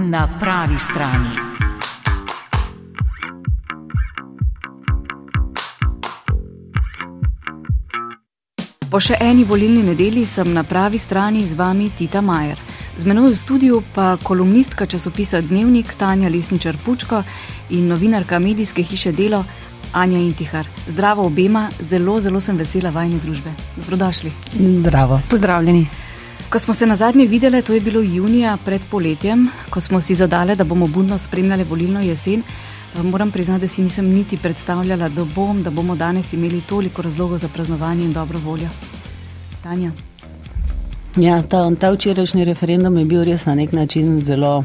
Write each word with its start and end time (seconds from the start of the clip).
Na 0.00 0.28
pravi 0.40 0.78
strani. 0.78 1.28
Po 8.90 9.00
še 9.00 9.16
eni 9.20 9.44
volilni 9.48 9.80
nedelji 9.86 10.26
sem 10.28 10.52
na 10.52 10.66
pravi 10.68 11.00
strani 11.00 11.46
z 11.48 11.56
vami 11.56 11.88
Tita 11.96 12.20
Majer. 12.20 12.60
Z 12.98 13.08
menoj 13.08 13.32
v 13.32 13.40
studiu 13.40 13.80
pa 13.94 14.18
kolumnistka 14.20 14.84
časopisa 14.84 15.40
Dnevnik 15.40 15.96
Tanja 15.96 16.28
Lesničar 16.28 16.76
Pučko 16.84 17.22
in 17.70 17.88
novinarka 17.88 18.38
medijske 18.38 18.84
hiše 18.84 19.16
Delo 19.16 19.44
Anja 19.96 20.18
Intihar. 20.20 20.68
Zdravo 20.88 21.24
obema, 21.24 21.70
zelo, 21.80 22.20
zelo 22.20 22.40
sem 22.40 22.56
vesela 22.56 22.92
vajne 22.92 23.16
družbe. 23.24 23.54
Dobrodošli. 23.80 24.32
Zdravo. 24.60 25.22
Pozdravljeni. 25.30 26.05
Ko 26.50 26.58
smo 26.58 26.74
se 26.74 26.86
na 26.86 26.96
zadnje 26.96 27.26
videli, 27.26 27.62
to 27.62 27.74
je 27.74 27.80
bilo 27.80 28.00
junija 28.00 28.56
pred 28.64 28.80
poletjem, 28.90 29.48
ko 29.70 29.80
smo 29.80 30.00
si 30.00 30.14
zadali, 30.14 30.56
da 30.56 30.64
bomo 30.64 30.86
budno 30.86 31.18
spremljali 31.18 31.64
volilno 31.64 32.00
jesen. 32.00 32.42
Moram 33.02 33.30
priznati, 33.30 33.60
da 33.60 33.68
si 33.68 33.82
nisem 33.82 34.08
niti 34.08 34.36
predstavljala, 34.36 35.08
da, 35.08 35.24
bom, 35.24 35.62
da 35.62 35.70
bomo 35.70 35.96
danes 35.96 36.32
imeli 36.32 36.60
toliko 36.60 37.02
razlogov 37.02 37.38
za 37.38 37.48
praznovanje 37.48 38.04
in 38.04 38.12
dobro 38.12 38.38
voljo. 38.38 38.68
Tanja. 39.62 39.92
Ja, 41.16 41.42
ta, 41.42 41.74
ta 41.74 41.90
včerajšnji 41.90 42.44
referendum 42.44 42.96
je 42.96 43.04
bil 43.04 43.24
res 43.24 43.46
na 43.46 43.54
nek 43.54 43.72
način 43.72 44.20
zelo 44.20 44.64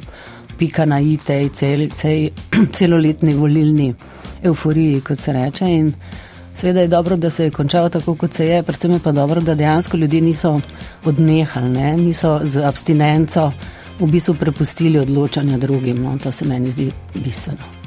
pika 0.58 0.86
na 0.86 1.00
itej 1.00 1.50
cel, 1.50 1.89
cel, 1.89 2.30
celoletni 2.77 3.34
volilni 3.34 3.94
euforiji, 4.44 5.02
kot 5.02 5.20
se 5.20 5.34
reče. 5.34 5.66
In 5.66 5.94
seveda 6.61 6.81
je 6.81 6.88
dobro, 6.88 7.15
da 7.15 7.29
se 7.29 7.43
je 7.43 7.51
končal 7.51 7.89
tako, 7.89 8.15
kot 8.15 8.33
se 8.33 8.45
je, 8.45 8.63
predvsem 8.63 8.91
je 8.91 8.99
pa 8.99 9.11
dobro, 9.11 9.41
da 9.41 9.55
dejansko 9.55 9.97
ljudje 9.97 10.21
niso 10.21 10.59
odnehali, 11.05 11.69
ne? 11.69 11.97
niso 11.97 12.39
z 12.43 12.63
abstinenco 12.65 13.52
v 13.99 14.07
bistvu 14.07 14.33
prepustili 14.33 14.99
odločanja 14.99 15.58
drugim. 15.58 16.03
No? 16.03 16.17
To 16.23 16.31
se 16.31 16.45
meni 16.45 16.71
zdi 16.71 16.91
bistveno. 17.13 17.81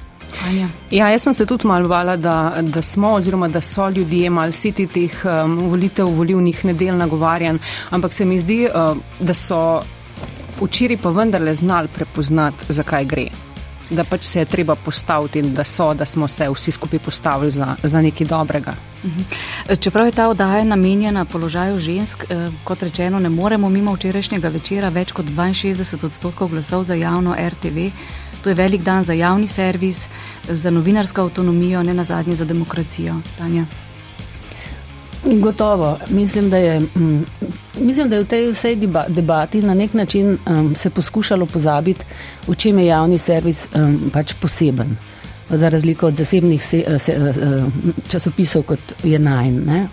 Ja, 0.90 1.08
jaz 1.08 1.22
sem 1.22 1.34
se 1.34 1.46
tudi 1.46 1.66
malo 1.66 1.88
bala, 1.88 2.16
da, 2.16 2.56
da 2.62 2.82
smo 2.82 3.12
oziroma 3.14 3.48
da 3.48 3.60
so 3.60 3.88
ljudje 3.88 4.30
malo 4.30 4.52
siti 4.52 4.86
teh 4.86 5.22
um, 5.24 5.58
volitev, 5.70 6.10
volivnih 6.10 6.64
nedel 6.64 6.96
nagovarjan, 6.96 7.58
ampak 7.90 8.12
se 8.12 8.24
mi 8.24 8.40
zdi, 8.40 8.66
uh, 8.66 8.96
da 9.20 9.34
so 9.34 9.82
včeraj 10.60 10.98
pa 11.02 11.10
vendarle 11.10 11.54
znali 11.54 11.88
prepoznati, 11.94 12.66
zakaj 12.68 13.04
gre. 13.04 13.28
Da 13.90 14.04
pač 14.04 14.24
se 14.24 14.38
je 14.38 14.44
treba 14.44 14.74
postaviti 14.74 15.38
in 15.38 15.54
da 15.54 15.64
so, 15.64 15.94
da 15.94 16.06
smo 16.06 16.28
se 16.28 16.48
vsi 16.48 16.72
skupaj 16.72 16.98
postavili 16.98 17.50
za, 17.50 17.76
za 17.82 18.00
nekaj 18.00 18.26
dobrega. 18.26 18.74
Mhm. 19.04 19.22
Čeprav 19.80 20.06
je 20.06 20.12
ta 20.12 20.28
oddaja 20.28 20.64
namenjena 20.64 21.24
položaju 21.24 21.78
žensk, 21.78 22.24
eh, 22.30 22.50
kot 22.64 22.82
rečeno, 22.82 23.18
ne 23.18 23.28
moremo 23.28 23.68
mimo 23.68 23.94
včerajšnjega 23.94 24.48
večera 24.48 24.88
več 24.88 25.12
kot 25.12 25.26
62 25.26 26.04
odstotkov 26.04 26.48
glasov 26.48 26.84
za 26.84 26.94
javno 26.94 27.36
RTV. 27.38 27.90
To 28.42 28.50
je 28.50 28.54
velik 28.54 28.82
dan 28.82 29.04
za 29.04 29.12
javni 29.12 29.46
servis, 29.46 30.08
za 30.48 30.70
novinarsko 30.70 31.22
avtonomijo, 31.22 31.82
ne 31.82 31.94
na 31.94 32.04
zadnje 32.04 32.36
za 32.36 32.44
demokracijo. 32.44 33.14
Tanja. 33.38 33.64
Gotovo. 35.24 35.98
Mislim, 36.08 36.50
da 36.50 36.56
je, 36.56 36.80
mm, 36.80 37.24
mislim, 37.80 38.08
da 38.08 38.16
je 38.16 38.22
v 38.22 38.26
tej 38.26 38.50
vsej 38.52 38.76
debati 39.08 39.62
na 39.62 39.74
nek 39.74 39.94
način 39.94 40.38
um, 40.46 40.74
se 40.74 40.90
poskušalo 40.90 41.46
pozabiti, 41.46 42.04
v 42.46 42.54
čem 42.54 42.78
je 42.78 42.86
javni 42.86 43.18
servis 43.18 43.66
um, 43.74 44.10
pač 44.12 44.34
poseben. 44.40 44.96
Za 45.50 45.68
razliko 45.68 46.06
od 46.06 46.14
zasebnih 46.14 46.64
se, 46.64 46.98
se, 46.98 47.32
časopisov, 48.08 48.62
kot 48.62 48.80
je 49.04 49.18
najn. 49.18 49.88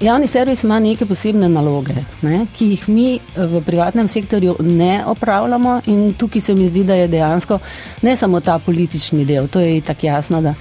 Javni 0.00 0.28
servis 0.28 0.62
ima 0.62 0.78
neke 0.78 1.06
posebne 1.06 1.48
naloge, 1.48 1.94
ne, 2.22 2.44
ki 2.56 2.66
jih 2.66 2.88
mi 2.88 3.06
eh, 3.16 3.46
v 3.46 3.62
privatnem 3.66 4.08
sektorju 4.08 4.54
ne 4.60 5.02
opravljamo, 5.06 5.80
in 5.86 6.12
tukaj 6.14 6.40
se 6.40 6.54
mi 6.54 6.68
zdi, 6.68 6.84
da 6.84 6.94
je 6.94 7.08
dejansko 7.08 7.58
ne 8.02 8.16
samo 8.16 8.40
ta 8.40 8.58
politični 8.58 9.24
del, 9.24 9.48
to 9.48 9.60
je 9.60 9.80
tako 9.80 10.06
jasno, 10.06 10.42
da 10.42 10.54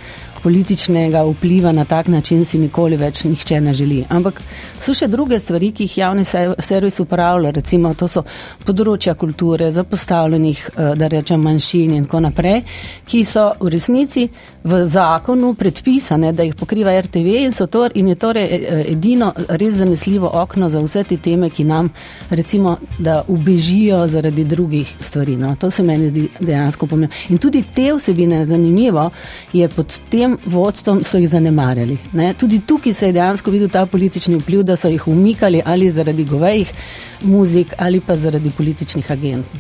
političnega 0.43 1.23
vpliva 1.23 1.71
na 1.71 1.85
tak 1.85 2.07
način 2.07 2.45
si 2.45 2.59
nikoli 2.59 2.97
več 2.97 3.23
nihče 3.23 3.61
ne 3.61 3.73
želi. 3.73 4.03
Ampak 4.09 4.41
so 4.81 4.93
še 4.93 5.07
druge 5.07 5.39
stvari, 5.39 5.71
ki 5.71 5.87
jih 5.87 5.97
javni 5.97 6.25
servis 6.59 6.99
upravlja, 6.99 7.51
recimo 7.51 7.93
to 7.93 8.07
so 8.07 8.23
področja 8.65 9.15
kulture, 9.15 9.71
zapostavljenih, 9.71 10.69
eh, 10.69 10.93
da 10.95 11.07
rečem, 11.07 11.41
manjšin 11.41 11.95
in 11.97 12.05
tako 12.05 12.19
naprej, 12.27 12.61
ki 13.05 13.23
so 13.25 13.51
v 13.59 13.73
resnici 13.73 14.27
v 14.67 14.81
zakonu 14.87 15.53
predpisane, 15.53 16.33
da 16.33 16.43
jih 16.43 16.55
pokriva 16.55 16.91
RTV 17.01 17.37
in, 17.45 17.53
to, 17.71 17.87
in 17.95 18.07
je 18.07 18.15
torej 18.15 18.43
eh, 18.43 18.83
edino 18.91 19.33
res 19.47 19.77
zanesljivo 19.79 20.31
okno 20.33 20.69
za 20.69 20.81
vse 20.83 21.03
te 21.03 21.17
teme, 21.17 21.49
ki 21.49 21.63
nam 21.63 21.89
recimo, 22.29 22.77
da 22.99 23.23
ubežijo 23.27 24.07
zaradi 24.07 24.43
drugih 24.43 24.95
stvari. 24.99 25.35
No. 25.35 25.55
To 25.55 25.71
se 25.71 25.83
meni 25.83 26.09
zdi 26.09 26.27
dejansko 26.39 26.87
pomembno. 26.87 27.15
In 27.29 27.37
tudi 27.37 27.63
te 27.75 27.93
vsebine, 27.93 28.45
zanimivo, 28.45 29.09
je 29.53 29.69
pod 29.69 29.99
tem 30.09 30.26
vodstvom 30.45 31.03
so 31.03 31.17
jih 31.17 31.29
zanemarjali. 31.29 31.97
Ne? 32.13 32.33
Tudi 32.33 32.59
tukaj 32.67 32.93
se 32.93 33.07
je 33.07 33.13
dejansko 33.13 33.51
videl 33.51 33.69
ta 33.69 33.85
politični 33.85 34.35
vpliv, 34.41 34.63
da 34.63 34.75
so 34.75 34.87
jih 34.87 35.07
umikali 35.07 35.61
ali 35.65 35.91
zaradi 35.91 36.25
govejih 36.25 36.73
muzik 37.21 37.73
ali 37.77 37.99
pa 37.99 38.15
zaradi 38.15 38.51
političnih 38.57 39.11
agentov. 39.11 39.59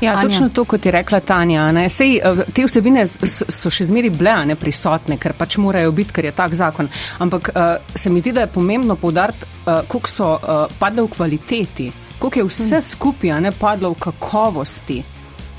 Ja, 0.00 0.12
Anja. 0.12 0.22
točno 0.22 0.48
to, 0.48 0.64
kot 0.64 0.86
je 0.86 0.92
rekla 0.92 1.20
Tanja. 1.20 1.88
Sej, 1.88 2.16
eh, 2.16 2.44
te 2.54 2.64
vsebine 2.64 3.06
so 3.06 3.70
še 3.70 3.84
zmeri 3.84 4.10
bile 4.10 4.56
prisotne, 4.56 5.16
ker 5.16 5.32
pač 5.32 5.56
morajo 5.56 5.92
biti, 5.92 6.12
ker 6.12 6.24
je 6.24 6.32
tak 6.32 6.54
zakon. 6.54 6.88
Ampak 7.18 7.50
uh, 7.54 7.76
se 7.94 8.10
mi 8.10 8.20
zdi, 8.20 8.32
da 8.32 8.40
je 8.40 8.46
pomembno 8.46 8.96
povdariti, 8.96 9.44
uh, 9.66 9.82
koliko 9.88 10.08
so 10.08 10.32
uh, 10.34 10.66
padle 10.78 11.02
v 11.02 11.08
kvaliteti, 11.16 11.92
koliko 12.18 12.38
je 12.38 12.44
vse 12.44 12.76
hm. 12.76 12.86
skupaj 12.86 13.40
ne 13.40 13.52
padlo 13.52 13.90
v 13.90 14.00
kakovosti. 14.00 15.02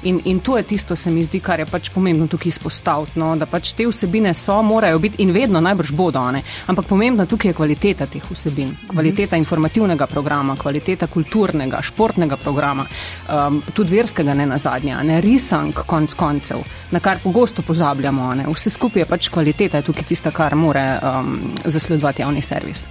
In, 0.04 0.22
in 0.26 0.40
to 0.40 0.58
je 0.58 0.64
tisto, 0.64 0.96
se 0.96 1.12
mi 1.12 1.24
zdi, 1.24 1.40
kar 1.40 1.60
je 1.60 1.66
pač 1.66 1.90
pomembno 1.94 2.28
tukaj 2.28 2.50
izpostaviti. 2.50 3.20
No? 3.20 3.36
Da 3.38 3.46
pač 3.46 3.74
te 3.78 3.86
vsebine 3.88 4.34
so, 4.34 4.62
morajo 4.66 5.00
biti 5.00 5.22
in 5.24 5.32
vedno 5.32 5.62
najbrž 5.62 5.92
bodo. 5.92 6.24
Ne? 6.32 6.42
Ampak 6.68 6.88
pomembna 6.90 7.26
tukaj 7.26 7.52
je 7.52 7.58
kvaliteta 7.58 8.08
teh 8.10 8.26
vsebin, 8.32 8.74
kvaliteta 8.90 9.38
informativnega 9.38 10.08
programa, 10.08 10.56
kvaliteta 10.58 11.08
kulturnega, 11.08 11.82
športnega 11.86 12.38
programa, 12.42 12.86
um, 13.30 13.62
tudi 13.74 13.98
verskega, 13.98 14.34
ne 14.34 14.46
na 14.50 14.58
zadnje, 14.58 14.98
ne 15.04 15.22
risank, 15.22 15.86
konc 15.86 16.14
koncev, 16.18 16.66
na 16.92 17.00
kar 17.00 17.22
pogosto 17.24 17.62
pozabljamo. 17.62 18.34
Ne? 18.42 18.50
Vse 18.50 18.74
skupaj 18.74 19.06
je 19.06 19.10
pač 19.10 19.30
kvaliteta, 19.30 19.82
je 19.82 19.92
tukaj 19.92 20.10
tista, 20.10 20.32
kar 20.32 20.56
more 20.56 20.86
um, 20.98 21.36
zasledovati 21.66 22.26
javni 22.26 22.42
servis. 22.42 22.88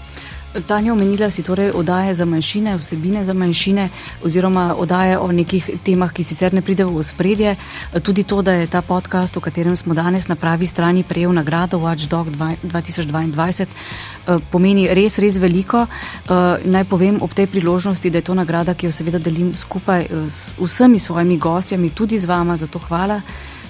Tanja, 0.51 0.93
omenila 0.93 1.31
si 1.31 1.43
torej 1.47 1.71
odaje 1.71 2.15
za 2.15 2.25
manjšine, 2.25 2.75
vsebine 2.77 3.25
za 3.25 3.35
manjšine, 3.35 3.89
oziroma 4.25 4.75
odaje 4.79 5.19
o 5.19 5.33
nekih 5.33 5.71
temah, 5.85 6.11
ki 6.13 6.25
sicer 6.27 6.55
ne 6.55 6.63
pridejo 6.63 6.91
v 6.91 7.03
spredje. 7.07 7.55
Tudi 8.03 8.25
to, 8.27 8.43
da 8.43 8.53
je 8.59 8.67
ta 8.67 8.83
podcast, 8.83 9.37
o 9.37 9.41
katerem 9.41 9.77
smo 9.77 9.95
danes 9.95 10.27
na 10.29 10.35
pravi 10.35 10.67
strani 10.67 11.05
prejel 11.07 11.33
nagrado 11.33 11.79
Watchdog 11.79 12.35
2022, 12.63 13.63
eh, 13.63 14.39
pomeni 14.51 14.89
res, 14.91 15.19
res 15.19 15.39
veliko. 15.39 15.87
Eh, 15.87 16.59
naj 16.65 16.85
povem 16.85 17.23
ob 17.23 17.31
tej 17.35 17.47
priložnosti, 17.47 18.11
da 18.11 18.19
je 18.19 18.27
to 18.27 18.35
nagrada, 18.35 18.75
ki 18.75 18.87
jo 18.87 18.93
seveda 18.93 19.19
delim 19.19 19.55
skupaj 19.55 20.03
eh, 20.03 20.27
s 20.27 20.55
vsemi 20.59 20.99
svojimi 20.99 21.39
gostjami, 21.39 21.91
tudi 21.91 22.19
z 22.19 22.27
vama, 22.27 22.57
zato 22.57 22.79
hvala 22.79 23.23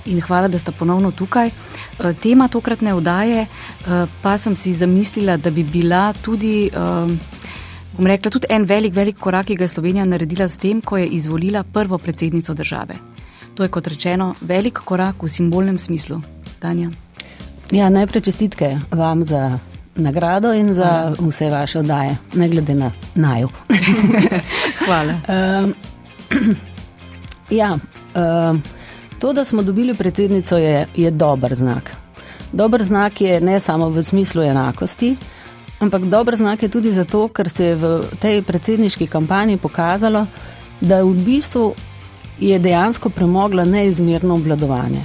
in 0.06 0.20
hvala, 0.20 0.48
da 0.48 0.58
ste 0.58 0.72
ponovno 0.72 1.10
tukaj. 1.10 1.46
Eh, 1.46 2.12
tema 2.22 2.48
tokratne 2.48 2.94
vdaje 2.94 3.40
eh, 3.40 4.06
pa 4.22 4.38
sem 4.38 4.56
si 4.56 4.72
zamislila, 4.72 5.36
da 5.36 5.50
bi 5.50 5.64
bila 5.64 6.12
tudi. 6.12 6.66
Eh, 6.66 7.16
bom 7.96 8.06
rekla, 8.06 8.30
tudi 8.30 8.46
en 8.50 8.64
velik, 8.64 8.94
velik 8.94 9.18
korak, 9.18 9.46
ki 9.46 9.56
ga 9.56 9.64
je 9.64 9.68
Slovenija 9.68 10.04
naredila 10.04 10.48
s 10.48 10.58
tem, 10.58 10.80
ko 10.80 10.96
je 10.96 11.06
izvolila 11.06 11.62
prvo 11.62 11.98
predsednico 11.98 12.54
države. 12.54 12.94
To 13.54 13.62
je, 13.62 13.68
kot 13.68 13.86
rečeno, 13.86 14.34
velik 14.40 14.78
korak 14.84 15.22
v 15.22 15.28
simbolnem 15.28 15.78
smislu. 15.78 16.20
Tanja. 16.58 16.90
Ja, 17.70 17.90
najprej 17.90 18.22
čestitke 18.22 18.78
vam 18.90 19.24
za 19.24 19.58
nagrado 19.94 20.52
in 20.52 20.74
za 20.74 21.14
vse 21.18 21.50
vaše 21.50 21.78
oddaje, 21.78 22.16
ne 22.34 22.48
glede 22.48 22.74
na 22.74 22.90
naju. 23.14 23.48
Hvala. 24.86 25.14
um, 25.28 25.74
ja, 27.50 27.78
um, 28.14 28.62
To, 29.20 29.32
da 29.32 29.44
smo 29.44 29.62
dobili 29.62 29.94
predsednico, 29.94 30.56
je, 30.56 30.86
je 30.96 31.10
dober 31.10 31.54
znak. 31.54 31.96
Dober 32.52 32.84
znak 32.84 33.20
je 33.20 33.40
ne 33.40 33.60
samo 33.60 33.88
v 33.88 34.02
smislu 34.02 34.42
enakosti, 34.42 35.16
ampak 35.78 36.02
dober 36.02 36.36
znak 36.36 36.62
je 36.62 36.68
tudi 36.68 36.92
zato, 36.92 37.28
ker 37.28 37.50
se 37.50 37.64
je 37.64 37.74
v 37.74 38.02
tej 38.20 38.42
predsedniški 38.42 39.06
kampanji 39.06 39.56
pokazalo, 39.56 40.26
da 40.80 41.02
v 41.04 41.12
bistvu 41.14 41.74
je 42.40 42.58
dejansko 42.58 43.10
premogla 43.10 43.64
neizmerno 43.64 44.34
obvladovanje. 44.34 45.04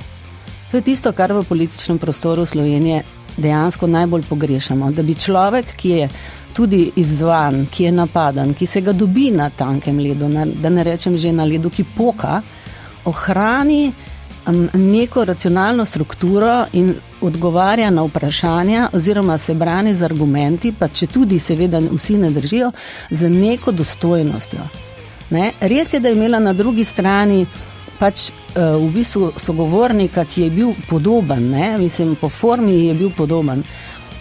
To 0.72 0.78
je 0.78 0.82
tisto, 0.82 1.12
kar 1.12 1.34
v 1.34 1.44
političnem 1.44 1.98
prostoru 2.00 2.46
Slovenije 2.46 3.04
dejansko 3.38 3.88
najbolj 3.88 4.24
pogrešamo. 4.30 4.92
Da 4.92 5.04
bi 5.04 5.16
človek, 5.16 5.76
ki 5.76 5.90
je 5.90 6.10
tudi 6.54 6.92
izzvan, 6.96 7.66
ki 7.72 7.84
je 7.84 7.92
napadan, 7.92 8.54
ki 8.54 8.66
se 8.66 8.82
ga 8.82 8.94
dobi 8.94 9.32
na 9.32 9.50
tankem 9.50 10.00
ledu, 10.00 10.30
na, 10.30 10.46
da 10.46 10.70
ne 10.70 10.84
rečem 10.84 11.18
že 11.18 11.32
na 11.32 11.44
ledu, 11.44 11.70
ki 11.70 11.84
poka, 11.98 12.42
ohrani 13.06 13.94
neko 14.74 15.26
racionalno 15.26 15.86
strukturo 15.86 16.66
in 16.74 16.94
odgovarja 17.22 17.90
na 17.90 18.04
vprašanja, 18.04 18.90
oziroma 18.94 19.38
se 19.38 19.54
brani 19.54 19.96
z 19.96 20.06
argumenti, 20.06 20.74
pa 20.80 20.88
če 20.88 21.08
tudi, 21.08 21.40
seveda, 21.40 21.82
vsi 21.92 22.18
ne 22.18 22.30
držijo, 22.32 22.72
z 23.10 23.30
neko 23.30 23.72
dostojnostjo. 23.72 24.60
Ne? 25.30 25.52
Res 25.62 25.94
je, 25.94 26.00
da 26.00 26.10
je 26.10 26.16
imela 26.16 26.40
na 26.40 26.54
drugi 26.54 26.84
strani 26.84 27.46
pač 28.00 28.30
uh, 28.30 28.76
v 28.78 28.92
bistvu 28.94 29.32
sogovornika, 29.40 30.26
ki 30.26 30.42
je 30.42 30.50
bil 30.50 30.74
podoben, 30.90 31.50
ne? 31.50 31.78
mislim, 31.78 32.16
po 32.16 32.30
formi 32.30 32.86
je 32.86 32.94
bil 32.94 33.10
podoben. 33.18 33.64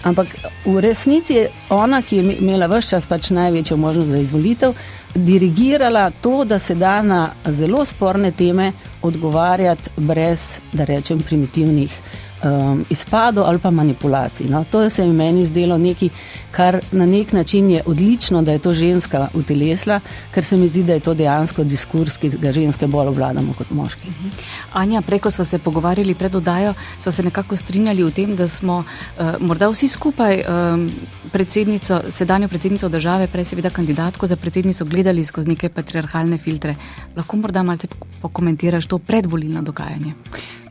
Ampak 0.04 0.28
v 0.66 0.80
resnici 0.84 1.34
je 1.34 1.48
ona, 1.72 2.02
ki 2.02 2.16
je 2.16 2.36
imela 2.38 2.68
vse 2.68 2.94
čas 2.94 3.06
pač 3.06 3.30
največjo 3.30 3.76
možnost 3.76 4.12
za 4.12 4.18
izvolitev, 4.20 4.74
dirigirala 5.14 6.10
to, 6.10 6.44
da 6.44 6.58
se 6.58 6.74
da 6.74 7.02
na 7.02 7.30
zelo 7.46 7.84
sporne 7.84 8.30
teme 8.32 8.72
odgovarjati 9.02 9.90
brez, 9.96 10.60
da 10.72 10.84
rečem, 10.84 11.22
primitivnih 11.22 12.00
um, 12.44 12.84
izpadov 12.90 13.46
ali 13.46 13.58
pa 13.58 13.70
manipulacij. 13.70 14.46
No. 14.48 14.64
To 14.64 14.90
se 14.90 15.02
je 15.02 15.12
meni 15.12 15.46
zdelo 15.46 15.78
nekaj, 15.78 16.08
kar 16.50 16.80
na 16.92 17.06
nek 17.06 17.32
način 17.32 17.70
je 17.70 17.82
odlično, 17.86 18.42
da 18.42 18.52
je 18.52 18.58
to 18.58 18.74
ženska 18.74 19.28
utelesla, 19.34 20.00
ker 20.34 20.44
se 20.44 20.56
mi 20.56 20.68
zdi, 20.68 20.82
da 20.82 20.92
je 20.92 21.00
to 21.00 21.14
dejansko 21.14 21.64
diskurs, 21.64 22.16
ki 22.16 22.30
ga 22.38 22.52
ženske 22.52 22.86
bolj 22.86 23.08
obvladamo 23.08 23.54
kot 23.58 23.70
moški. 23.70 24.08
Mhm. 24.08 24.28
Anja, 24.72 25.02
preko 25.02 25.30
smo 25.30 25.44
se 25.44 25.58
pogovarjali 25.58 26.14
pred 26.14 26.34
odajo, 26.34 26.74
smo 26.98 27.12
se 27.12 27.22
nekako 27.22 27.56
strinjali 27.56 28.04
v 28.04 28.10
tem, 28.10 28.36
da 28.36 28.48
smo 28.48 28.84
uh, 28.84 29.34
morda 29.40 29.68
vsi 29.68 29.88
skupaj 29.88 30.42
um, 30.42 30.90
predsednico, 31.32 32.00
sedanjo 32.10 32.48
predsednico 32.48 32.88
države, 32.88 33.26
prej 33.26 33.44
seveda 33.44 33.70
kandidatko 33.70 34.26
za 34.26 34.36
predsednico, 34.36 34.84
gledali 34.84 35.24
skozi 35.24 35.48
neke 35.48 35.68
patriarhalne 35.68 36.38
filtre. 36.38 36.74
Lahko 37.16 37.36
morda 37.36 37.62
malce 37.62 37.88
pokomentiraš 38.22 38.86
to 38.86 38.98
predvolilno 38.98 39.62
dogajanje? 39.62 40.14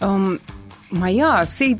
Um, 0.01 0.39
Ma 0.93 1.09
ja, 1.09 1.45
sej, 1.45 1.75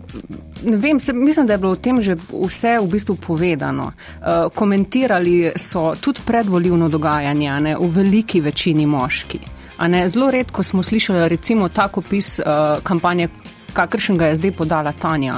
ne 0.64 0.78
vem, 0.78 1.00
se, 1.00 1.14
mislim, 1.14 1.48
da 1.48 1.54
je 1.54 1.58
bilo 1.58 1.72
o 1.72 1.76
tem 1.76 2.02
že 2.02 2.16
vse 2.16 2.80
v 2.82 2.88
bistvu 2.90 3.16
povedano. 3.16 3.92
Uh, 3.94 4.50
komentirali 4.54 5.52
so 5.56 5.94
tudi 6.02 6.22
predvoljivno 6.26 6.90
dogajanje, 6.90 7.60
ne, 7.60 7.76
v 7.78 7.90
veliki 7.94 8.42
večini 8.42 8.86
moški. 8.86 9.40
Ne, 9.88 10.08
zelo 10.08 10.32
redko 10.32 10.64
smo 10.64 10.84
slišali 10.84 11.30
recimo 11.30 11.70
tako 11.70 12.00
opis 12.00 12.40
uh, 12.40 12.46
kampanje, 12.84 13.30
kakršen 13.74 14.18
ga 14.18 14.32
je 14.32 14.36
zdaj 14.36 14.52
podala 14.52 14.92
Tanja. 14.92 15.34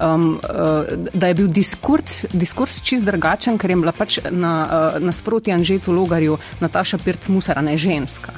Um, 0.00 0.40
uh, 0.42 0.84
da 1.14 1.28
je 1.28 1.34
bil 1.34 1.46
diskurs, 1.46 2.24
diskurs 2.32 2.80
čist 2.82 3.04
drugačen, 3.04 3.58
ker 3.58 3.70
je 3.70 3.76
bila 3.76 3.92
pač 3.92 4.18
na, 4.30 4.54
uh, 4.66 5.02
nasproti 5.02 5.52
Anžetu 5.52 5.92
Logarju 5.92 6.38
Nataša 6.60 6.98
Pirc-Musara, 6.98 7.62
ne 7.62 7.76
ženska. 7.78 8.32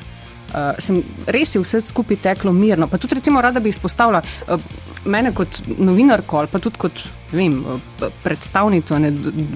Uh, 0.49 0.73
sem, 0.79 1.03
res 1.27 1.55
je 1.55 1.61
vse 1.61 1.81
skupaj 1.85 2.17
teklo 2.23 2.53
mirno. 2.53 2.89
Pa 2.89 2.99
tudi, 2.99 3.19
recimo, 3.19 3.41
rada 3.45 3.61
bi 3.61 3.69
izpostavila 3.69 4.23
uh, 4.23 4.61
mene 5.05 5.33
kot 5.37 5.61
novinarko 5.79 6.39
ali 6.39 6.49
pa 6.53 6.59
tudi 6.59 6.81
kot 6.81 7.01
vem, 7.33 7.59
uh, 7.61 8.09
predstavnico 8.25 8.99
ne, 8.99 9.13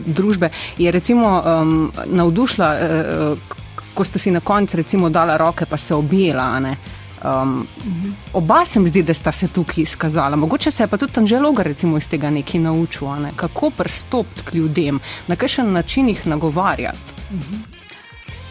družbe, 0.07 0.51
je 0.79 0.91
recimo 0.93 1.31
um, 1.41 1.93
navdušila, 2.07 2.73
uh, 2.77 3.61
ko 3.95 4.05
ste 4.05 4.19
si 4.19 4.31
na 4.31 4.41
koncu 4.41 4.77
recimo 4.77 5.09
dala 5.09 5.37
roke, 5.37 5.67
pa 5.67 5.77
se 5.77 5.95
objela. 5.95 6.61
Um, 7.25 7.67
oba 8.33 8.65
se 8.65 8.81
mi 8.81 8.89
zdi, 8.89 9.03
da 9.03 9.15
sta 9.15 9.33
se 9.33 9.49
tukaj 9.49 9.83
izkazala. 9.83 10.37
Mogoče 10.37 10.71
se 10.71 10.83
je 10.83 10.89
pa 10.89 10.97
tudi 10.97 11.13
tam 11.13 11.27
že 11.27 11.39
loga 11.41 11.63
recimo 11.63 11.99
iz 11.99 12.09
tega 12.09 12.31
nekaj 12.31 12.61
naučil, 12.61 13.09
ne? 13.23 13.33
kako 13.37 13.71
pristopiti 13.71 14.43
k 14.45 14.55
ljudem, 14.55 15.01
na 15.27 15.37
kakšen 15.37 15.73
način 15.73 16.09
jih 16.09 16.27
nagovarjati. 16.27 16.99
Mhm. 17.31 17.63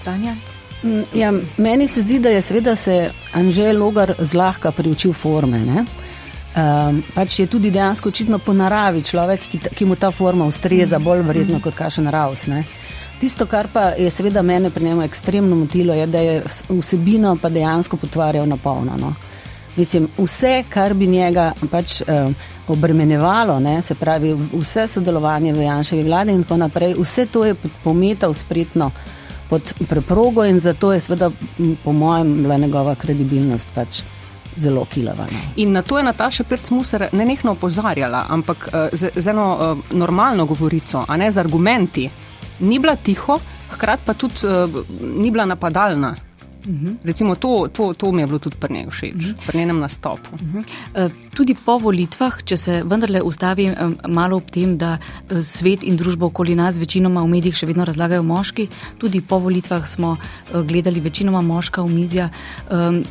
Tanja? 0.04 0.36
Mm, 0.84 1.02
ja, 1.14 1.34
meni 1.58 1.88
se 1.88 2.02
zdi, 2.02 2.20
da 2.20 2.30
je 2.30 2.42
seveda 2.42 2.76
se 2.76 3.10
Anžel 3.34 3.78
Logar 3.78 4.14
zlahka 4.20 4.72
priučil 4.72 5.14
forme. 5.14 5.86
Um, 6.52 7.04
pač 7.16 7.40
je 7.40 7.48
tudi 7.48 7.72
dejansko 7.72 8.10
očitno 8.10 8.40
po 8.40 8.54
naravi 8.54 9.04
človek, 9.04 9.42
ki, 9.52 9.60
ki 9.76 9.86
mu 9.86 9.96
ta 9.96 10.12
forma 10.12 10.46
ustreza, 10.46 10.98
mhm. 10.98 11.06
bolj 11.06 11.22
verjetno 11.28 11.60
kot 11.64 11.76
kašen 11.76 12.08
ravs. 12.08 12.48
Ne? 12.48 12.64
Tisto, 13.22 13.46
kar 13.46 13.68
pa 13.74 13.92
je 13.98 14.10
seveda 14.10 14.42
mene 14.42 14.70
pri 14.70 14.86
njemu 14.86 15.04
ekstremno 15.04 15.56
motilo, 15.56 15.94
je, 15.94 16.08
da 16.08 16.20
je 16.20 16.42
vsebino 16.70 17.36
pa 17.42 17.50
dejansko 17.50 17.98
potvarjal 17.98 18.48
na 18.50 18.58
polno. 18.58 18.98
No? 18.98 19.14
Mislim, 19.76 20.10
vse, 20.18 20.64
kar 20.70 20.94
bi 20.94 21.08
njega 21.08 21.54
pač 21.72 22.02
um, 22.02 22.36
obremenjevalo, 22.68 23.60
ne, 23.60 23.82
se 23.82 23.96
pravi, 23.96 24.34
vse 24.54 24.88
sodelovanje 24.88 25.54
v 25.54 25.64
Janševi 25.64 26.04
vladi 26.04 26.34
in 26.34 26.44
tako 26.44 26.58
naprej, 26.58 26.96
vse 27.00 27.26
to 27.26 27.46
je 27.46 27.56
pometal 27.84 28.34
spretno 28.34 28.92
pod 29.52 29.74
preprogo 29.90 30.46
in 30.48 30.60
zato 30.60 30.94
je 30.94 31.00
seveda, 31.04 31.28
po 31.84 31.92
mojem, 31.92 32.44
bila 32.44 32.58
njegova 32.58 32.96
kredibilnost 32.96 33.74
pač 33.76 34.02
zelo 34.56 34.86
kilavana. 34.86 35.42
In 35.56 35.72
na 35.72 35.82
to 35.82 35.98
je 35.98 36.04
Nataša 36.04 36.44
Pirc-Muser 36.44 37.10
ne 37.12 37.26
nekno 37.26 37.52
opozarjala, 37.52 38.26
ampak 38.30 38.70
uh, 38.72 38.88
z, 38.94 39.12
z 39.16 39.28
eno 39.28 39.48
uh, 39.56 39.92
normalno 39.92 40.46
govorico, 40.46 41.04
a 41.08 41.18
ne 41.18 41.32
z 41.32 41.38
argumenti. 41.38 42.10
Ni 42.60 42.80
bila 42.80 42.96
tiho, 42.96 43.40
hkrati 43.74 44.04
pa 44.06 44.14
tudi 44.14 44.48
uh, 44.48 44.84
ni 45.20 45.32
bila 45.32 45.46
napadalna. 45.46 46.16
-huh. 46.66 46.96
Recimo 47.04 47.36
to, 47.36 47.68
to, 47.74 47.94
to 47.94 48.12
mi 48.12 48.22
je 48.22 48.28
bilo 48.28 48.40
tudi 48.40 48.56
pri 48.60 48.74
njej 48.74 48.86
všeč, 48.90 49.16
uh 49.16 49.22
-huh. 49.22 49.46
pri 49.46 49.58
njenem 49.58 49.80
nastopu. 49.80 50.30
Uh 50.34 50.42
-huh. 50.42 51.06
uh, 51.06 51.12
tudi 51.36 51.56
po 51.66 51.78
volitvah, 51.78 52.44
če 52.44 52.58
se 52.58 52.84
vendarle 52.84 53.22
ustavim 53.22 53.74
um, 53.82 53.98
malo 54.08 54.38
ob 54.38 54.52
tem, 54.52 54.78
da 54.78 54.98
uh, 54.98 55.40
svet 55.40 55.84
in 55.84 55.98
družba 55.98 56.26
okoli 56.26 56.56
nas 56.56 56.78
večinoma 56.78 57.24
v 57.24 57.28
medijih 57.28 57.56
še 57.56 57.66
vedno 57.66 57.86
razlagajo 57.86 58.24
moški, 58.24 58.68
tudi 58.98 59.22
po 59.22 59.40
volitvah 59.40 59.88
smo 59.88 60.12
uh, 60.12 60.62
gledali 60.62 61.00
večinoma 61.00 61.42
moška 61.42 61.82
v 61.82 61.90
mizja. 61.92 62.30
Um, 62.72 63.04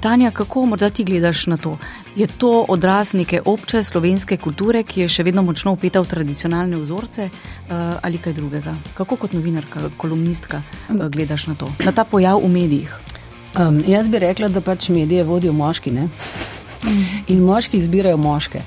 Tanja, 0.00 0.30
kako 0.30 0.66
morda 0.66 0.90
ti 0.90 1.04
gledaš 1.04 1.46
na 1.46 1.56
to? 1.56 1.78
Je 2.16 2.26
to 2.26 2.64
odraz 2.68 3.12
neke 3.14 3.40
obče 3.44 3.82
slovenske 3.82 4.36
kulture, 4.36 4.82
ki 4.82 5.00
je 5.00 5.08
še 5.08 5.22
vedno 5.22 5.42
močno 5.42 5.72
upeta 5.72 6.00
v 6.00 6.08
tradicionalne 6.08 6.76
vzorce 6.76 7.28
uh, 7.28 7.72
ali 8.02 8.18
kaj 8.18 8.32
drugega? 8.32 8.74
Kako 8.94 9.16
kot 9.16 9.32
novinarka, 9.32 9.90
kolumnistka 9.96 10.62
uh, 10.62 11.08
gledaš 11.08 11.46
na 11.46 11.54
to, 11.54 11.68
na 11.84 11.92
ta 11.92 12.04
pojav 12.04 12.40
v 12.44 12.48
medijih? 12.48 12.94
Um, 13.58 13.82
jaz 13.86 14.08
bi 14.08 14.18
rekla, 14.18 14.48
da 14.48 14.60
pač 14.60 14.88
medije 14.88 15.24
vodijo 15.24 15.52
moški 15.52 15.90
ne? 15.90 16.08
in 17.32 17.44
moški 17.44 17.76
izbirajo 17.76 18.16
moške. 18.16 18.62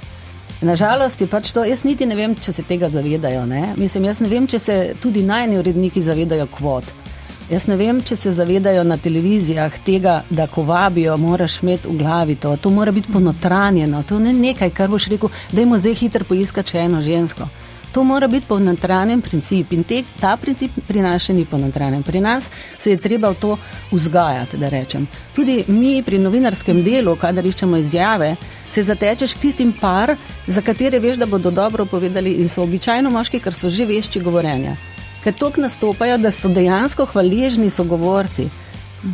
Nažalost 0.61 1.21
je 1.21 1.27
pač 1.27 1.51
to, 1.53 1.63
jaz 1.65 1.83
niti 1.85 2.05
ne 2.05 2.15
vem, 2.15 2.33
če 2.35 2.51
se 2.51 2.63
tega 2.65 2.89
zavedajo. 2.89 3.45
Ne? 3.45 3.73
Mislim, 3.77 4.07
jaz 4.09 4.21
ne 4.23 4.29
vem, 4.29 4.47
če 4.47 4.59
se 4.59 4.77
tudi 5.01 5.21
najni 5.21 5.59
uredniki 5.59 6.01
zavedajo 6.01 6.47
kvot. 6.49 7.06
Jaz 7.47 7.63
ne 7.71 7.77
vem, 7.79 8.01
če 8.03 8.15
se 8.19 8.31
zavedajo 8.35 8.81
na 8.83 8.97
televizijah 8.99 9.71
tega, 9.85 10.17
da 10.29 10.49
ko 10.51 10.65
vabijo, 10.67 11.13
moraš 11.17 11.61
imeti 11.61 11.87
v 11.87 11.93
glavi 12.01 12.35
to. 12.35 12.51
To 12.59 12.69
mora 12.69 12.91
biti 12.91 13.11
ponotranjeno. 13.13 14.01
To 14.03 14.19
ni 14.19 14.33
nekaj, 14.35 14.73
kar 14.75 14.89
boš 14.91 15.05
rekel, 15.13 15.31
da 15.51 15.63
je 15.63 15.79
zdaj 15.79 15.95
hitro 15.95 16.27
poiskati 16.27 16.75
še 16.75 16.81
eno 16.89 16.99
žensko. 17.01 17.47
To 17.95 18.03
mora 18.03 18.27
biti 18.27 18.49
ponotranjen 18.49 19.21
princip 19.23 19.71
in 19.71 19.85
te, 19.87 20.01
ta 20.19 20.33
princip 20.37 20.75
pri 20.89 21.05
nas 21.05 21.23
še 21.23 21.37
ni 21.37 21.45
ponotranjen. 21.47 22.03
Pri 22.03 22.19
nas 22.19 22.51
se 22.79 22.91
je 22.91 22.99
treba 22.99 23.31
v 23.31 23.39
to 23.39 23.55
vzgajati, 23.93 24.59
da 24.59 24.67
rečem. 24.69 25.07
Tudi 25.33 25.63
mi 25.71 26.01
pri 26.03 26.19
novinarskem 26.19 26.83
delu, 26.83 27.15
kadar 27.15 27.47
iščemo 27.47 27.79
izjave, 27.79 28.35
se 28.69 28.83
zatečeš 28.83 29.33
k 29.33 29.45
tistim 29.47 29.71
par, 29.71 30.17
za 30.47 30.61
katere 30.61 30.99
veš, 30.99 31.15
da 31.15 31.25
bodo 31.25 31.51
dobro 31.51 31.87
povedali 31.87 32.41
in 32.43 32.51
so 32.51 32.67
običajno 32.67 33.09
moški, 33.09 33.39
ker 33.39 33.55
so 33.55 33.71
že 33.71 33.87
vešči 33.87 34.19
govorjenja 34.19 34.75
ker 35.23 35.33
tako 35.33 35.61
nastopajo, 35.61 36.17
da 36.17 36.31
so 36.31 36.49
dejansko 36.49 37.05
hvaležni 37.05 37.69
sogovorci. 37.69 38.49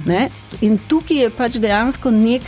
Ne? 0.05 0.29
In 0.61 0.77
tukaj 0.87 1.17
je 1.17 1.29
pač 1.29 1.59
dejansko 1.61 2.11
nek, 2.11 2.41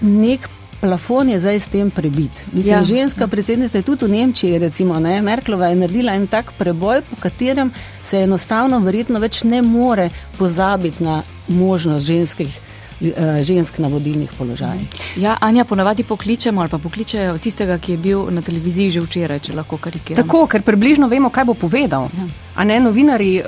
nek 0.00 0.48
plafon, 0.80 1.28
je 1.28 1.40
zdaj 1.40 1.60
s 1.60 1.68
tem 1.72 1.90
prebit. 1.90 2.42
Mislim, 2.52 2.74
ja. 2.74 2.84
Ženska 2.84 3.28
predsednica 3.28 3.78
je 3.78 3.82
tudi 3.82 4.04
v 4.04 4.10
Nemčiji, 4.10 4.58
recimo, 4.58 5.00
ne? 5.00 5.22
Merklova 5.22 5.70
je 5.72 5.80
naredila 5.80 6.12
en 6.12 6.26
tak 6.26 6.52
preboj, 6.58 7.00
po 7.10 7.16
katerem 7.20 7.72
se 8.04 8.20
enostavno, 8.26 8.80
verjetno 8.84 9.20
več 9.20 9.42
ne 9.48 9.62
more 9.62 10.10
pozabiti 10.38 11.04
na 11.04 11.22
možnost 11.48 12.06
ženskih. 12.06 12.60
Eh, 13.00 13.42
žensk 13.44 13.78
na 13.78 13.88
vodilnih 13.88 14.30
položajih. 14.38 14.86
Ja, 15.16 15.36
Anja, 15.40 15.64
ponavadi 15.64 16.02
pokličemo 16.02 16.60
ali 16.60 16.70
pa 16.70 16.78
pokličejo 16.78 17.38
tistega, 17.38 17.78
ki 17.78 17.92
je 17.92 17.98
bil 17.98 18.30
na 18.30 18.42
televiziji 18.42 18.90
že 18.90 19.00
včeraj, 19.00 19.40
če 19.40 19.56
lahko 19.56 19.76
karikiramo. 19.76 20.22
Tako, 20.22 20.46
ker 20.46 20.62
približno 20.62 21.08
vemo, 21.10 21.30
kaj 21.30 21.44
bo 21.44 21.54
povedal. 21.54 22.06
Ja. 22.14 22.26
A 22.54 22.64
ne, 22.64 22.78
novinari 22.80 23.36
eh, 23.38 23.44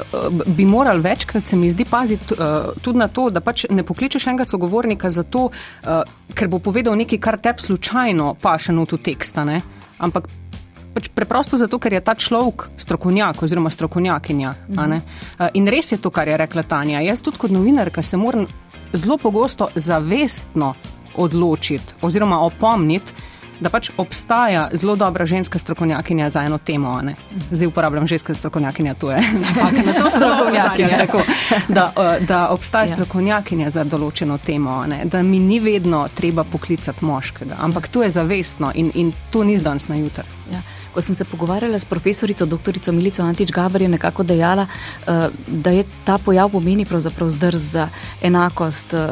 bi 0.46 0.64
morali 0.64 1.00
večkrat, 1.00 1.46
se 1.46 1.56
mi 1.56 1.70
zdi, 1.70 1.84
paziti 1.84 2.34
uh, 2.34 2.74
tudi 2.82 2.98
na 2.98 3.08
to, 3.08 3.30
da 3.30 3.40
pač 3.40 3.64
ne 3.70 3.84
pokličeš 3.86 4.26
enega 4.26 4.44
sogovornika 4.44 5.10
zato, 5.10 5.50
ker 6.34 6.48
bo 6.48 6.58
povedal 6.58 6.96
nekaj, 6.98 7.18
kar 7.22 7.38
te 7.38 7.54
slučajno 7.58 8.34
paše 8.42 8.72
v 8.72 8.86
to 8.86 8.96
teksta, 8.96 9.44
ne? 9.44 9.60
ampak 9.98 10.28
pač 10.96 11.12
preprosto 11.12 11.60
zato, 11.60 11.76
ker 11.76 11.92
je 11.92 12.00
ta 12.00 12.16
človek 12.16 12.70
strokovnjak 12.80 13.44
oziroma 13.44 13.68
strokovnjakinja. 13.68 14.54
Mhm. 14.72 14.96
Uh, 14.96 15.48
in 15.52 15.68
res 15.68 15.92
je 15.92 16.00
to, 16.00 16.08
kar 16.08 16.28
je 16.28 16.40
rekla 16.40 16.64
Tanja. 16.64 17.04
Jaz 17.04 17.20
tudi 17.20 17.36
kot 17.36 17.52
novinarka 17.52 18.02
se 18.02 18.16
moram 18.16 18.48
zelo 18.96 19.18
pogosto 19.20 19.68
zavestno 19.74 20.74
odločiti 21.16 22.00
oziroma 22.00 22.40
opomniti, 22.44 23.12
da 23.60 23.70
pač 23.72 23.88
obstaja 23.96 24.66
zelo 24.72 24.96
dobra 24.96 25.26
ženska 25.26 25.58
strokovnjakinja 25.58 26.28
za 26.30 26.42
eno 26.44 26.58
temo. 26.58 27.00
Zdaj 27.50 27.66
uporabljam 27.66 28.06
ženska 28.06 28.34
strokovnjakinja, 28.34 28.94
to 28.94 29.10
je 29.10 29.20
na 29.86 29.92
to 29.92 30.10
strokovnjakinja. 30.10 30.98
tako, 30.98 31.22
da, 31.68 31.92
eh, 31.96 32.20
da 32.20 32.48
obstaja 32.56 32.84
ja. 32.84 32.92
strokovnjakinja 32.92 33.70
za 33.70 33.84
določeno 33.84 34.38
temo, 34.38 34.84
ne? 34.86 35.04
da 35.04 35.22
mi 35.22 35.38
ni 35.40 35.60
vedno 35.60 36.04
treba 36.14 36.44
poklicati 36.44 37.04
moškega, 37.04 37.56
ampak 37.60 37.88
to 37.88 38.04
je 38.04 38.10
zavestno 38.10 38.72
in, 38.74 38.92
in 38.94 39.12
to 39.30 39.44
ni 39.44 39.58
z 39.58 39.64
danes 39.64 39.88
na 39.88 39.96
jutr. 39.96 40.24
Ja 40.52 40.60
Ko 40.96 41.02
sem 41.04 41.16
se 41.16 41.24
pogovarjala 41.24 41.78
s 41.78 41.84
profesorico 41.84 42.46
dr. 42.46 42.92
Milico 42.92 43.22
Antič 43.22 43.50
Gabar, 43.52 43.82
je 43.82 43.88
nekako 43.88 44.22
dejala, 44.22 44.64
uh, 44.64 45.26
da 45.46 45.70
je 45.70 45.84
ta 46.04 46.16
pojav 46.18 46.48
pomeni 46.48 46.84
pravzaprav 46.84 47.28
zdrz 47.30 47.60
za 47.60 47.88
enakost, 48.22 48.94
uh, 48.94 49.04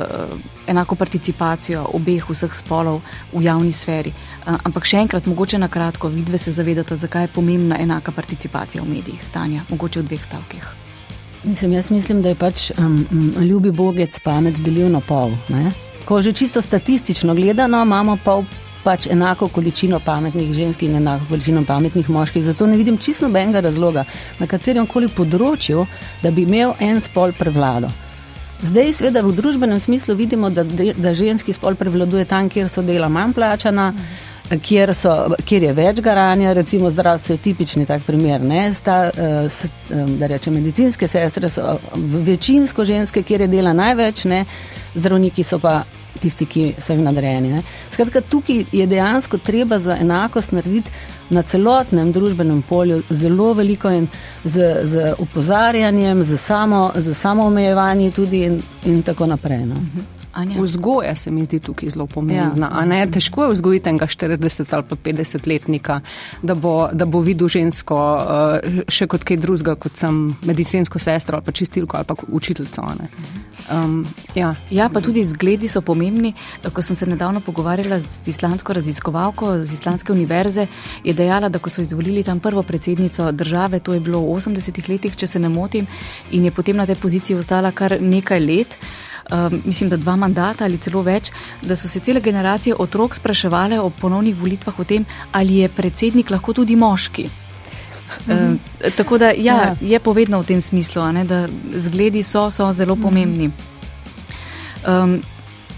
enako 0.67 0.95
participacijo 0.95 1.85
obeh 1.93 2.25
vseh 2.31 2.55
spolov 2.57 3.03
v 3.33 3.45
javni 3.45 3.73
sferi. 3.73 4.14
Uh, 4.47 4.57
ampak 4.64 4.88
še 4.88 5.03
enkrat, 5.05 5.29
mogoče 5.29 5.61
na 5.61 5.69
kratko, 5.69 6.09
vidve 6.09 6.41
se 6.41 6.57
zavedate, 6.57 6.97
zakaj 6.97 7.29
je 7.29 7.35
pomembna 7.37 7.76
enaka 7.76 8.17
participacija 8.17 8.81
v 8.83 8.88
medijih. 8.88 9.21
Tanja, 9.37 9.69
mogoče 9.69 10.00
v 10.00 10.09
dveh 10.09 10.25
stavkih. 10.25 10.67
Mislim, 11.45 11.76
jaz 11.76 11.93
mislim, 11.93 12.25
da 12.25 12.33
je 12.33 12.41
pač 12.41 12.71
um, 12.79 13.05
ljubi 13.45 13.76
bogec 13.76 14.21
pamet 14.25 14.57
delil 14.64 14.88
na 14.88 15.05
pol. 15.05 15.37
Ne? 15.53 15.69
Ko 16.09 16.23
že 16.23 16.33
čisto 16.33 16.64
statistično 16.64 17.35
gledano, 17.35 17.85
imamo 17.85 18.17
pol 18.25 18.49
pač 18.85 19.07
enako 19.11 19.49
količino 19.49 20.00
pametnih 20.05 20.53
žensk 20.55 20.83
in 20.83 20.97
enako 20.97 21.29
količino 21.29 21.64
pametnih 21.64 22.11
moških. 22.11 22.45
Zato 22.45 22.67
ne 22.67 22.76
vidim 22.76 22.99
čisto 22.99 23.29
nobenega 23.29 23.61
razloga 23.61 24.05
na 24.38 24.47
katerem 24.47 24.87
koli 24.87 25.09
področju, 25.09 25.87
da 26.23 26.31
bi 26.31 26.45
imel 26.45 26.75
en 26.81 27.00
spol 27.00 27.33
prevlado. 27.38 27.91
Zdaj, 28.64 28.93
seveda, 29.00 29.21
v 29.25 29.35
družbenem 29.37 29.81
smislu 29.81 30.14
vidimo, 30.17 30.49
da, 30.50 30.62
da 30.64 31.14
ženski 31.14 31.53
spol 31.53 31.75
prevladuje 31.76 32.25
tam, 32.25 32.49
kjer 32.49 32.69
so 32.69 32.83
dela 32.83 33.09
manj 33.09 33.35
plačana. 33.37 33.91
Mhm 33.91 34.31
kjer, 34.62 34.93
so, 34.95 35.12
kjer 35.47 35.62
je 35.69 35.73
več 35.73 36.00
garanja, 36.05 36.53
recimo 36.53 36.91
zdravstvo 36.91 37.35
je 37.35 37.43
tipični 37.47 37.87
tak 37.87 38.03
primer. 38.07 38.43
Sta, 38.75 39.11
uh, 39.11 39.50
s, 39.50 39.71
um, 39.91 40.17
da 40.19 40.29
rečem, 40.29 40.55
medicinske 40.55 41.09
sestre 41.09 41.50
so 41.50 41.79
večinsko 42.26 42.85
ženske, 42.85 43.23
kjer 43.23 43.47
je 43.47 43.49
dela 43.49 43.73
največ, 43.73 44.25
ne? 44.25 44.45
zdravniki 44.95 45.45
so 45.45 45.59
pa 45.59 45.83
tisti, 46.21 46.47
ki 46.47 46.75
so 46.78 46.92
jim 46.92 47.02
nadrejeni. 47.04 47.62
Skratka, 47.92 48.21
tukaj 48.21 48.64
je 48.73 48.87
dejansko 48.87 49.38
treba 49.38 49.78
za 49.78 49.97
enakost 50.00 50.52
narediti 50.52 50.90
na 51.30 51.42
celotnem 51.42 52.12
družbenem 52.12 52.62
polju 52.62 53.02
zelo 53.11 53.52
veliko 53.52 53.90
in 53.90 54.06
z, 54.44 54.75
z 54.85 55.14
upozarjanjem, 55.18 56.25
z 56.25 56.37
samo, 56.37 56.92
samo 57.12 57.47
omejevanjem 57.47 58.12
tudi 58.12 58.44
in, 58.44 58.61
in 58.85 59.02
tako 59.02 59.26
naprej. 59.26 59.66
No. 59.66 59.80
Vzgoja 60.61 61.14
se 61.14 61.31
mi 61.31 61.45
zdi 61.45 61.61
tukaj 61.61 61.88
zelo 61.88 62.07
pomembna. 62.07 62.71
Ja. 62.91 63.07
Težko 63.07 63.45
je 63.45 63.53
vzgojiti 63.53 63.88
enega 63.88 64.07
40 64.07 64.75
ali 64.75 64.85
pa 64.88 64.97
50 64.97 65.49
letnika, 65.49 66.00
da 66.43 66.55
bo, 66.55 66.88
da 66.93 67.07
bo 67.07 67.21
videl 67.21 67.49
žensko 67.49 67.97
uh, 67.97 68.83
še 68.88 69.07
kot 69.07 69.25
kaj 69.25 69.41
drugega, 69.43 69.76
kot 69.81 69.97
sem 69.97 70.35
medicinsko 70.47 70.99
sestro 70.99 71.38
ali 71.38 71.47
pa 71.47 71.53
čistilko 71.53 71.97
ali 71.97 72.07
pa 72.07 72.17
učiteljico. 72.29 72.83
Um, 73.73 74.07
ja. 74.35 74.55
ja, 74.71 74.88
pa 74.93 75.00
tudi 75.00 75.25
zgledi 75.25 75.69
so 75.69 75.81
pomembni. 75.81 76.35
Ko 76.73 76.83
sem 76.83 76.97
se 76.97 77.07
nedavno 77.07 77.41
pogovarjala 77.41 78.00
z 78.00 78.29
islandsko 78.29 78.73
raziskovalko 78.73 79.55
z 79.64 79.73
islandske 79.73 80.12
univerze, 80.12 80.67
je 81.05 81.14
dejala, 81.14 81.49
da 81.49 81.59
ko 81.59 81.71
so 81.71 81.83
izvolili 81.83 82.23
tam 82.23 82.41
prvo 82.41 82.62
predsednico 82.62 83.33
države, 83.33 83.81
to 83.81 83.95
je 83.95 84.00
bilo 84.00 84.21
v 84.21 84.37
80-ih 84.37 84.88
letih, 84.88 85.17
če 85.17 85.26
se 85.26 85.38
ne 85.38 85.49
motim, 85.49 85.87
in 86.33 86.45
je 86.45 86.50
potem 86.50 86.76
na 86.76 86.87
tej 86.87 86.97
poziciji 87.00 87.37
ostala 87.37 87.73
kar 87.73 88.00
nekaj 88.00 88.41
let 88.41 88.79
um, 89.31 89.62
mislim, 89.64 89.90
da 89.90 89.97
dva 89.97 90.16
mandata 90.16 90.64
ali 90.64 90.78
celo 90.78 91.02
več, 91.02 91.31
da 91.62 91.76
so 91.76 91.88
se 91.88 92.00
cele 92.00 92.21
generacije 92.21 92.76
otrok 92.78 93.14
spraševali 93.14 93.78
o 93.78 93.90
ponovnih 93.90 94.37
volitvah 94.37 94.78
o 94.78 94.85
tem, 94.85 95.04
ali 95.33 95.57
je 95.57 95.69
predsednik 95.69 96.31
lahko 96.31 96.52
tudi 96.52 96.76
moški. 96.76 97.28
Um, 98.28 98.59
tako 98.97 99.19
da 99.19 99.26
ja, 99.26 99.35
ja. 99.43 99.76
je 99.81 99.99
povedno 99.99 100.40
v 100.40 100.47
tem 100.47 100.61
smislu, 100.61 101.02
ne, 101.12 101.25
da 101.25 101.47
zgledi 101.76 102.23
so, 102.23 102.50
so 102.50 102.73
zelo 102.73 102.97
pomembni. 102.97 103.50
Um, 104.87 105.21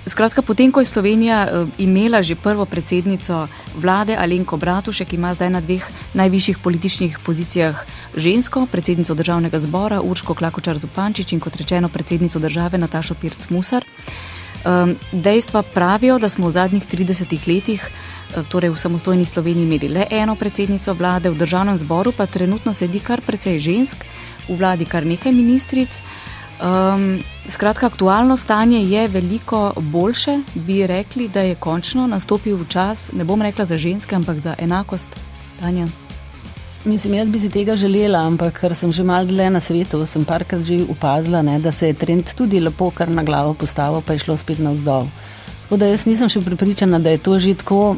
Skratka, 0.06 0.38
potem, 0.42 0.70
ko 0.70 0.78
je 0.78 0.86
Slovenija 0.86 1.38
uh, 1.50 1.68
imela 1.82 2.22
že 2.22 2.38
prvo 2.38 2.62
predsednico 2.62 3.48
vlade 3.74 4.14
Alenko 4.14 4.56
Bratušek, 4.56 5.12
ima 5.12 5.34
zdaj 5.34 5.50
na 5.50 5.60
dveh 5.60 5.82
najvišjih 6.14 6.58
političnih 6.62 7.18
pozicijah 7.26 7.74
žensko, 8.14 8.66
predsednico 8.70 9.14
državnega 9.14 9.58
zbora 9.58 9.98
Urško 10.00 10.34
Klakočar 10.34 10.78
Zupančič 10.78 11.32
in 11.32 11.40
kot 11.40 11.56
rečeno 11.56 11.88
predsednico 11.88 12.38
države 12.38 12.78
Natašo 12.78 13.14
Pirc 13.14 13.50
Musar. 13.50 13.84
Um, 14.64 14.94
dejstva 15.12 15.62
pravijo, 15.62 16.18
da 16.18 16.28
smo 16.28 16.46
v 16.46 16.54
zadnjih 16.54 16.86
30 16.86 17.34
letih, 17.48 17.82
uh, 17.82 18.46
torej 18.46 18.70
v 18.70 18.78
samostojni 18.78 19.24
Sloveniji, 19.24 19.66
imeli 19.66 19.88
le 19.88 20.06
eno 20.10 20.34
predsednico 20.34 20.94
vlade, 20.94 21.30
v 21.30 21.38
državnem 21.38 21.78
zboru 21.78 22.12
pa 22.12 22.26
trenutno 22.26 22.74
sedi 22.74 23.02
kar 23.02 23.20
precej 23.26 23.58
žensk, 23.58 24.06
v 24.48 24.54
vladi 24.54 24.86
kar 24.86 25.06
nekaj 25.06 25.32
ministric. 25.34 25.98
Um, 26.56 27.18
skratka, 27.48 27.86
aktualno 27.86 28.36
stanje 28.36 28.80
je 28.80 29.08
veliko 29.08 29.72
boljše, 29.76 30.38
bi 30.54 30.86
rekli, 30.86 31.28
da 31.28 31.40
je 31.40 31.54
končno 31.54 32.06
nastopil 32.06 32.64
čas, 32.68 33.10
ne 33.12 33.24
bom 33.24 33.42
rekla 33.42 33.64
za 33.64 33.78
ženske, 33.78 34.16
ampak 34.16 34.38
za 34.38 34.54
enakost. 34.58 35.08
Tanja. 35.60 35.86
Mislim, 36.84 37.14
jaz 37.14 37.28
bi 37.28 37.40
si 37.40 37.50
tega 37.50 37.76
želela, 37.76 38.18
ampak 38.26 38.60
ker 38.60 38.74
sem 38.74 38.92
že 38.92 39.02
malo 39.02 39.26
dlje 39.26 39.50
na 39.50 39.60
svetu, 39.60 40.06
sem 40.06 40.24
parkrat 40.24 40.62
že 40.62 40.84
opazila, 40.88 41.42
ne, 41.42 41.58
da 41.58 41.72
se 41.72 41.88
je 41.88 41.94
trend 41.94 42.30
tudi 42.36 42.60
lepo 42.60 42.90
kar 42.90 43.08
na 43.08 43.22
glavo 43.22 43.54
postavil, 43.54 44.00
pa 44.06 44.12
je 44.12 44.18
šlo 44.18 44.36
spet 44.36 44.58
navzdol. 44.58 45.08
Tako 45.64 45.76
da 45.76 45.86
jaz 45.86 46.06
nisem 46.06 46.28
še 46.28 46.40
pripričana, 46.40 46.98
da 46.98 47.10
je 47.10 47.18
to 47.18 47.38
že 47.38 47.54
tako 47.54 47.96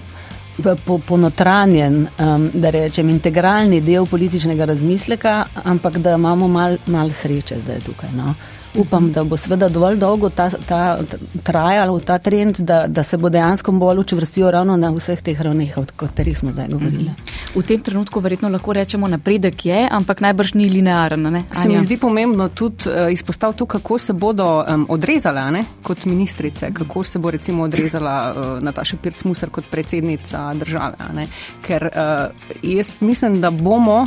ponotranjen, 1.06 2.06
um, 2.18 2.50
da 2.54 2.70
rečem, 2.70 3.08
integralni 3.08 3.80
del 3.80 4.06
političnega 4.06 4.64
razmisleka, 4.64 5.44
ampak 5.64 5.98
da 5.98 6.14
imamo 6.14 6.48
malo 6.48 6.76
mal 6.86 7.10
sreče 7.10 7.60
zdaj 7.60 7.80
tukaj. 7.86 8.10
No 8.16 8.34
upam, 8.74 9.12
da 9.12 9.24
bo 9.24 9.36
seveda 9.36 9.68
dovolj 9.68 9.96
dolgo 9.96 10.28
ta, 10.30 10.50
ta, 10.50 10.98
trajal 11.42 12.00
ta 12.00 12.18
trend, 12.18 12.60
da, 12.60 12.86
da 12.86 13.02
se 13.02 13.16
bo 13.16 13.28
dejansko 13.28 13.72
bolj 13.72 13.98
učvrstil 13.98 14.50
ravno 14.50 14.76
na 14.76 14.90
vseh 14.90 15.22
teh 15.22 15.40
ravneh, 15.40 15.78
o 15.78 15.84
katerih 15.96 16.38
smo 16.38 16.52
zdaj 16.52 16.68
govorili. 16.68 17.10
V 17.54 17.62
tem 17.62 17.80
trenutku 17.80 18.20
verjetno 18.20 18.48
lahko 18.48 18.72
rečemo, 18.72 19.08
napredek 19.08 19.66
je, 19.66 19.88
ampak 19.90 20.20
najbrž 20.20 20.54
ni 20.54 20.68
linearen. 20.68 21.42
Se 21.52 21.68
mi 21.68 21.84
zdi 21.84 21.96
pomembno 21.96 22.48
tudi 22.48 22.90
uh, 22.90 23.12
izpostaviti, 23.12 23.64
kako 23.66 23.98
se 23.98 24.12
bodo 24.12 24.64
um, 24.68 24.86
odrezale 24.88 25.50
ne, 25.50 25.64
kot 25.82 26.04
ministrice, 26.04 26.70
kako 26.74 27.02
se 27.02 27.18
bo 27.18 27.30
recimo 27.30 27.62
odrezala 27.62 28.34
uh, 28.36 28.62
Nataša 28.62 28.96
Pirc-Musar 29.02 29.50
kot 29.50 29.64
predsednica 29.70 30.54
države. 30.54 31.26
Ker 31.66 31.90
uh, 31.92 32.30
jaz 32.62 32.92
mislim, 33.00 33.40
da 33.40 33.50
bomo 33.50 34.06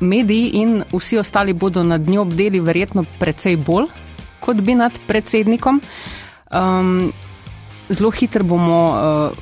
mediji 0.00 0.50
in 0.54 0.82
vsi 0.92 1.18
ostali 1.18 1.52
bodo 1.52 1.82
nad 1.82 2.08
njo 2.08 2.24
bdeli 2.24 2.60
verjetno 2.60 3.04
precej 3.18 3.56
bolj, 3.56 3.86
kot 4.42 4.60
bi 4.60 4.74
nad 4.74 4.92
predsednikom. 5.06 5.80
Um, 6.52 7.12
zelo 7.88 8.10
hitro 8.10 8.44
bomo 8.44 8.80
uh, 8.90 9.32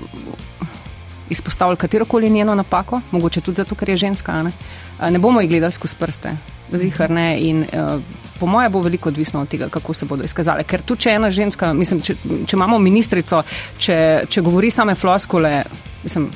izpostavili 1.31 1.77
katero 1.77 2.05
koli 2.05 2.31
njeno 2.31 2.55
napako, 2.55 3.01
mogoče 3.11 3.41
tudi 3.41 3.57
zato, 3.57 3.75
ker 3.75 3.89
je 3.89 3.97
ženska. 3.97 4.43
Ne, 4.43 4.53
uh, 4.99 5.11
ne 5.11 5.19
bomo 5.19 5.41
jih 5.41 5.51
gledali 5.51 5.73
skozi 5.73 5.97
prste, 5.99 6.37
zihar 6.73 7.11
ne. 7.11 7.39
In, 7.41 7.65
uh, 7.73 8.03
Po 8.41 8.47
moje 8.47 8.69
bo 8.69 8.81
veliko 8.81 9.09
odvisno 9.09 9.41
od 9.41 9.49
tega, 9.49 9.69
kako 9.69 9.95
se 9.95 10.07
bodo 10.09 10.25
izkazale. 10.25 10.65
Ker 10.65 10.81
tu, 10.83 10.97
če 10.97 11.11
ena 11.11 11.29
ženska, 11.31 11.75
mislim, 11.77 12.01
če, 12.01 12.15
če 12.49 12.57
imamo 12.57 12.79
ministrico, 12.81 13.43
če, 13.79 13.97
če 14.33 14.41
govori 14.41 14.71
same 14.73 14.95
floskole, 14.95 15.59
mislim, 16.03 16.31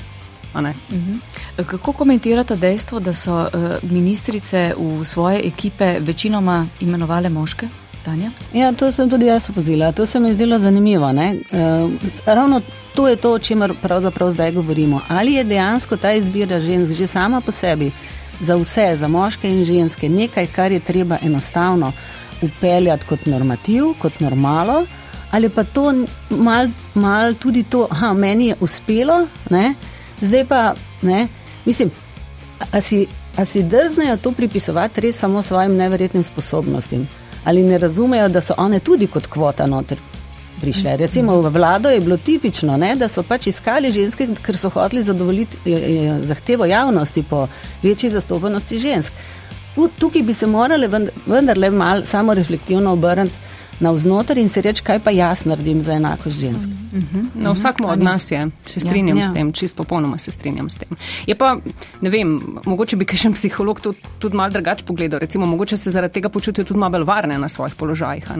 mhm. 0.55 1.15
Kako 1.67 1.93
komentirate 1.93 2.57
dejstvo, 2.57 3.01
da 3.01 3.15
so 3.17 3.39
uh, 3.41 3.65
ministrice 3.83 4.75
v 4.77 5.05
svoje 5.05 5.41
ekipe 5.49 5.97
večinoma 6.01 6.67
imenovale 6.81 7.29
moške? 7.29 7.69
Ja, 8.53 8.73
to 8.73 8.93
sem 8.93 9.11
tudi 9.11 9.27
jaz 9.27 9.51
opozila. 9.51 9.93
To 9.93 10.07
se 10.07 10.21
mi 10.21 10.29
je 10.29 10.35
zdelo 10.35 10.59
zanimivo. 10.59 11.07
Uh, 11.07 11.93
ravno 12.27 12.61
to 12.95 13.09
je 13.09 13.17
to, 13.17 13.33
o 13.33 13.39
čemer 13.39 13.73
pravzaprav 13.83 14.31
zdaj 14.31 14.53
govorimo. 14.53 15.01
Ali 15.09 15.33
je 15.33 15.45
dejansko 15.45 15.97
ta 15.97 16.13
izbira 16.13 16.61
žensk 16.61 16.93
že 16.93 17.07
sama 17.07 17.41
po 17.41 17.53
sebi 17.53 17.93
za 18.41 18.57
vse, 18.57 18.97
za 19.01 19.09
moške 19.09 19.51
in 19.51 19.65
ženske, 19.65 20.09
nekaj, 20.09 20.47
kar 20.47 20.73
je 20.73 20.81
treba 20.81 21.19
enostavno 21.23 21.93
upeljati 22.43 23.07
kot 23.07 23.27
normativ, 23.27 23.85
kot 23.99 24.21
normalo, 24.21 24.87
ali 25.31 25.49
pa 25.49 25.65
to 25.65 25.95
mal, 26.31 26.69
mal 26.95 27.35
tudi 27.35 27.63
to, 27.63 27.89
da 28.01 28.13
meni 28.13 28.47
je 28.47 28.57
uspelo, 28.61 29.27
ne? 29.51 29.75
zdaj 30.21 30.45
pa 30.45 30.75
ne. 31.03 31.29
Mislim, 31.65 31.91
a 32.73 32.81
si, 32.81 33.07
a 33.37 33.45
si 33.45 33.63
drznejo 33.63 34.17
to 34.17 34.33
pripisovati 34.33 35.01
res 35.01 35.19
samo 35.19 35.43
svojim 35.43 35.77
neverjetnim 35.77 36.23
sposobnostim? 36.23 37.09
Ali 37.45 37.63
ne 37.63 37.79
razumejo, 37.79 38.29
da 38.29 38.41
so 38.41 38.55
one 38.57 38.81
tudi 38.81 39.07
kot 39.07 39.27
kvota 39.27 39.67
noter 39.67 39.99
prišle? 40.61 40.97
Recimo 40.97 41.41
v 41.41 41.51
vlado 41.53 41.91
je 41.91 42.01
bilo 42.01 42.17
tipično, 42.17 42.77
ne, 42.77 42.95
da 42.97 43.09
so 43.09 43.23
pač 43.23 43.47
iskali 43.47 43.93
ženske, 43.93 44.29
ker 44.43 44.57
so 44.57 44.71
hoteli 44.71 45.03
zadovoljiti 45.03 45.59
eh, 45.67 45.73
eh, 45.73 46.19
zahtevo 46.23 46.65
javnosti 46.65 47.23
po 47.23 47.47
večji 47.83 48.11
zastopanosti 48.11 48.79
žensk. 48.79 49.13
Tukaj 49.99 50.23
bi 50.23 50.33
se 50.33 50.47
morali 50.47 50.89
vendarle 51.27 51.71
malo 51.71 52.07
samo 52.07 52.35
reflektivno 52.35 52.93
obrniti 52.93 53.35
navznoter 53.81 54.39
in 54.39 54.49
si 54.49 54.63
reči, 54.63 54.83
kaj 54.85 55.01
pa 55.05 55.11
jaz 55.11 55.45
naredim 55.45 55.83
za 55.83 55.93
enakost 55.93 56.41
žensk. 56.41 56.69
Mm 56.69 57.01
-hmm. 57.01 57.25
no, 57.35 57.53
vsak 57.53 57.77
od 57.85 58.03
nas 58.03 58.31
je, 58.31 58.51
se 58.67 58.81
strinjam 58.81 59.19
ja, 59.19 59.25
s 59.25 59.35
tem, 59.35 59.53
čisto 59.53 59.77
popolnoma 59.83 60.19
se 60.19 60.31
strinjam 60.31 60.71
s 60.71 60.75
tem. 60.75 60.89
Je 61.27 61.35
pa, 61.35 61.57
ne 62.05 62.13
vem, 62.13 62.37
mogoče 62.67 62.97
bi 63.01 63.09
kakšen 63.11 63.35
psiholog 63.35 63.81
tudi, 63.81 64.15
tudi 64.23 64.37
malo 64.37 64.53
drugače 64.55 64.85
pogledal, 64.85 65.25
recimo, 65.25 65.47
mogoče 65.47 65.77
se 65.81 65.91
zaradi 65.91 66.21
tega 66.21 66.29
počutijo 66.29 66.65
tudi 66.65 66.81
malo 66.81 66.99
bolj 66.99 67.09
varne 67.09 67.39
na 67.39 67.49
svojih 67.49 67.75
položajih, 67.81 68.33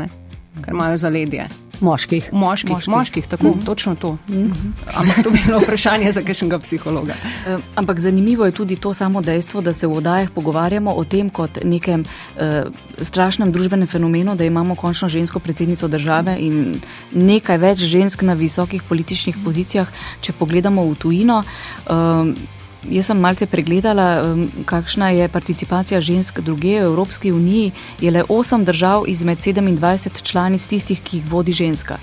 ker 0.65 0.75
imajo 0.75 0.97
zaledje. 0.97 1.49
Moških. 1.81 2.29
Moških, 2.33 2.71
moških. 2.71 2.93
moških 2.95 3.27
tako, 3.27 3.49
mm 3.49 3.53
-hmm. 3.53 3.67
točno 3.67 3.95
to. 3.95 4.13
Mm 4.13 4.35
-hmm. 4.35 4.73
Ampak 5.01 5.25
to 5.25 5.31
bi 5.31 5.43
bilo 5.47 5.59
vprašanje 5.59 6.13
za 6.13 6.23
kakšnega 6.23 6.59
psihologa. 6.59 7.13
E, 7.47 7.59
ampak 7.75 8.01
zanimivo 8.01 8.47
je 8.47 8.53
tudi 8.53 8.77
to 8.77 8.95
samo 8.95 9.23
dejstvo, 9.23 9.61
da 9.61 9.73
se 9.73 9.87
v 9.87 9.93
odajah 9.93 10.31
pogovarjamo 10.31 10.93
o 10.93 11.05
tem 11.05 11.31
kot 11.31 11.59
nekem 11.65 12.05
e, 12.39 12.65
strašnem 13.01 13.53
družbenem 13.53 13.87
fenomenu, 13.87 14.37
da 14.37 14.45
imamo 14.45 14.75
končno 14.75 15.09
žensko 15.09 15.39
predsednico 15.39 15.89
države 15.89 16.37
in 16.39 16.81
nekaj 17.13 17.59
več 17.59 17.79
žensk 17.79 18.23
na 18.23 18.35
visokih 18.35 18.83
političnih 18.83 19.37
pozicijah, 19.45 19.89
če 20.21 20.33
pogledamo 20.33 20.85
v 20.85 20.95
tujino. 20.95 21.43
E, 21.87 22.55
Jaz 22.91 23.07
sem 23.07 23.21
malce 23.21 23.47
pregledala, 23.47 24.37
kakšna 24.69 25.09
je 25.11 25.29
participacija 25.29 26.01
žensk 26.01 26.41
druge 26.41 26.81
v 26.81 26.85
Evropski 26.85 27.33
uniji. 27.33 27.73
Je 28.01 28.11
le 28.11 28.25
8 28.29 28.65
držav 28.65 29.05
izmed 29.09 29.39
27 29.39 30.23
članic 30.23 30.67
tistih, 30.67 31.01
ki 31.01 31.17
jih 31.17 31.31
vodi 31.31 31.53
ženska. 31.53 31.97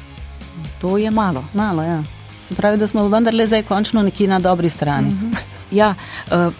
To 0.82 0.98
je 0.98 1.12
malo. 1.12 1.44
Malo, 1.54 1.84
ja. 1.84 2.04
Se 2.48 2.56
pravi, 2.56 2.78
da 2.78 2.88
smo 2.88 3.08
vendarle 3.08 3.48
zdaj 3.48 3.64
končno 3.64 4.02
nekje 4.02 4.28
na 4.28 4.40
dobri 4.40 4.70
strani. 4.70 5.08
Uh 5.08 5.14
mhm. 5.14 5.32
-huh. 5.32 5.38
Ja. 5.72 5.96
Uh, 6.32 6.54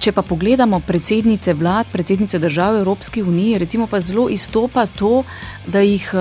Če 0.00 0.12
pa 0.12 0.22
pogledamo 0.22 0.78
predsednice 0.80 1.52
vlad, 1.52 1.86
predsednice 1.92 2.38
države 2.38 2.78
Evropske 2.78 3.22
unije, 3.22 3.58
recimo 3.58 3.86
pa 3.86 4.00
zelo 4.00 4.28
izstopa 4.28 4.86
to, 4.86 5.22
da 5.66 5.80
jih 5.80 6.12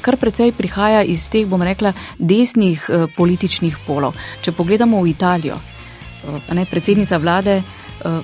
kar 0.00 0.16
precej 0.16 0.52
prihaja 0.52 1.02
iz 1.02 1.30
teh, 1.30 1.46
bom 1.46 1.62
rekla, 1.62 1.92
desnih 2.18 2.90
političnih 3.16 3.78
polov. 3.86 4.18
Če 4.42 4.52
pogledamo 4.52 5.02
v 5.02 5.10
Italijo, 5.10 5.54
ne, 6.52 6.66
predsednica 6.66 7.16
vlade 7.16 7.62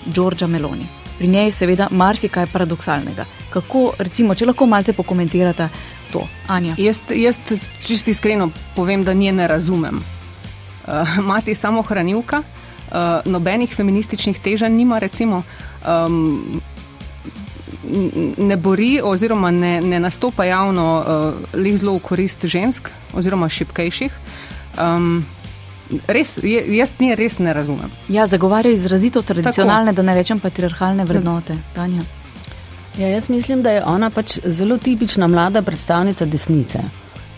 Giorgia 0.07 0.47
Meloni. 0.49 0.87
Pri 1.19 1.29
njej 1.29 1.45
je 1.45 1.51
seveda 1.51 1.89
marsikaj 1.91 2.47
paradoksalnega. 2.53 3.25
Kako, 3.51 3.93
recimo, 3.99 4.35
če 4.35 4.47
lahko 4.47 4.67
malce 4.67 4.93
pokomentirate 4.93 5.69
to, 6.13 6.25
Anja? 6.49 6.75
Jaz, 6.79 7.01
jaz 7.15 7.39
čisto 7.87 8.11
iskreno 8.11 8.51
povem, 8.75 9.05
da 9.05 9.15
nje 9.15 9.33
ne 9.33 9.49
razumem. 9.49 10.03
Uh, 10.87 11.19
mati 11.31 11.55
samo 11.55 11.83
hranilka, 11.83 12.43
uh, 12.43 12.97
nobenih 13.25 13.75
feminističnih 13.77 14.39
težanj 14.39 14.75
nima, 14.75 14.99
recimo. 14.99 15.43
Um, 15.87 16.61
Ne 18.39 18.57
bori, 18.57 19.01
oziroma 19.05 19.51
ne, 19.53 19.81
ne 19.81 19.99
nastopa 20.01 20.45
javno 20.45 20.85
uh, 20.97 21.59
le 21.61 21.75
zelo 21.77 21.93
v 21.99 22.01
korist 22.01 22.47
žensk, 22.49 22.89
oziroma 23.13 23.49
šipkejših. 23.49 24.15
Um, 24.81 25.27
res, 26.07 26.37
jaz 26.43 26.93
nje 26.99 27.15
res 27.17 27.39
ne 27.39 27.55
razumem. 27.55 27.91
Ja, 28.09 28.27
zagovarja 28.27 28.73
izrazito 28.73 29.23
tradicionalne, 29.23 29.93
Tako. 29.93 30.03
da 30.03 30.03
ne 30.03 30.15
rečem 30.15 30.41
patriarhalne 30.41 31.05
vrednote. 31.05 31.57
Tanja. 31.75 32.03
Ja, 32.99 33.09
jaz 33.09 33.29
mislim, 33.29 33.63
da 33.63 33.71
je 33.71 33.85
ona 33.85 34.11
pač 34.11 34.39
zelo 34.45 34.79
tipična 34.79 35.27
mlada 35.27 35.63
predstavnica 35.63 36.25
desnice. 36.25 36.79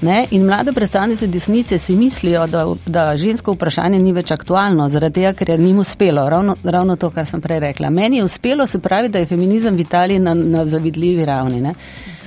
Ne? 0.00 0.26
In 0.30 0.44
mlade 0.44 0.72
predstavnice 0.72 1.26
desnice 1.26 1.78
si 1.78 1.96
mislijo, 1.96 2.46
da, 2.46 2.66
da 2.86 3.16
žensko 3.16 3.52
vprašanje 3.52 3.98
ni 3.98 4.12
več 4.12 4.30
aktualno, 4.30 4.88
zaradi 4.92 5.22
tega, 5.22 5.32
ker 5.32 5.50
je 5.50 5.58
njim 5.58 5.78
uspelo. 5.78 6.28
Ravno, 6.28 6.56
ravno 6.64 6.96
to, 6.96 7.10
kar 7.10 7.26
sem 7.26 7.40
prej 7.40 7.60
rekla. 7.60 7.90
Meni 7.90 8.20
je 8.20 8.24
uspelo, 8.24 8.66
se 8.66 8.78
pravi, 8.78 9.08
da 9.08 9.18
je 9.18 9.26
feminizem 9.26 9.76
v 9.76 9.80
Italiji 9.80 10.18
na, 10.18 10.34
na 10.34 10.66
zavidljivi 10.66 11.24
ravni. 11.24 11.60
Ne? 11.60 11.72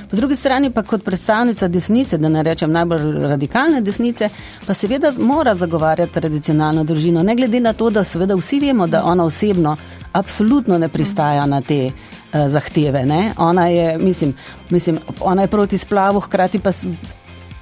Po 0.09 0.15
drugi 0.15 0.35
strani 0.35 0.71
pa 0.71 0.83
kot 0.83 1.03
predstavnica 1.03 1.67
desnice, 1.67 2.17
da 2.17 2.29
ne 2.29 2.43
rečem 2.43 2.71
najbolj 2.71 3.27
radikalne 3.27 3.81
desnice, 3.81 4.29
pa 4.65 4.73
seveda 4.73 5.11
mora 5.19 5.55
zagovarjati 5.55 6.13
tradicionalno 6.13 6.83
družino, 6.83 7.23
ne 7.23 7.35
glede 7.35 7.59
na 7.59 7.73
to, 7.73 7.89
da 7.89 8.03
seveda 8.03 8.35
vsi 8.35 8.59
vemo, 8.59 8.87
da 8.87 9.03
ona 9.05 9.23
osebno 9.23 9.75
absolutno 10.11 10.77
ne 10.77 10.89
pristaja 10.89 11.45
na 11.45 11.61
te 11.61 11.85
uh, 11.85 12.47
zahteve. 12.49 13.05
Ne? 13.05 13.33
Ona 13.37 13.67
je, 13.67 13.97
mislim, 13.97 14.33
mislim, 14.69 14.97
ona 15.21 15.41
je 15.41 15.47
proti 15.47 15.77
splavu, 15.77 16.19
hkrati 16.19 16.59
pa 16.59 16.71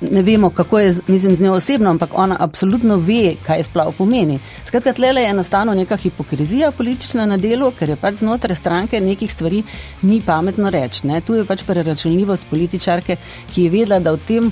ne 0.02 0.22
vemo, 0.22 0.50
kako 0.50 0.80
je 0.80 0.96
mislim, 1.08 1.36
z 1.36 1.42
njo 1.42 1.54
osebno, 1.54 1.90
ampak 1.90 2.10
ona 2.14 2.38
absolutno 2.40 2.96
ve, 2.96 3.36
kaj 3.46 3.64
splav 3.64 3.92
pomeni. 3.98 4.40
Skratka, 4.66 4.94
tle 4.94 5.08
je 5.08 5.30
enostavno 5.30 5.74
neka 5.74 5.98
hipokrizija 5.98 6.72
politična 6.72 7.26
na 7.26 7.38
delu, 7.38 7.72
ker 7.72 7.90
je 7.90 7.96
pač 7.96 8.16
znotraj 8.16 8.56
stranke 8.56 9.02
nekih 9.02 9.32
stvari 9.32 9.64
ni 10.02 10.22
pametno 10.26 10.70
reči. 10.70 11.08
Tu 11.26 11.34
je 11.34 11.46
pač 11.46 11.64
preračunljivost 11.64 12.48
političarke, 12.50 13.16
ki 13.54 13.64
je 13.64 13.70
vedela, 13.70 14.00
da 14.00 14.12
v 14.12 14.20
tem 14.28 14.52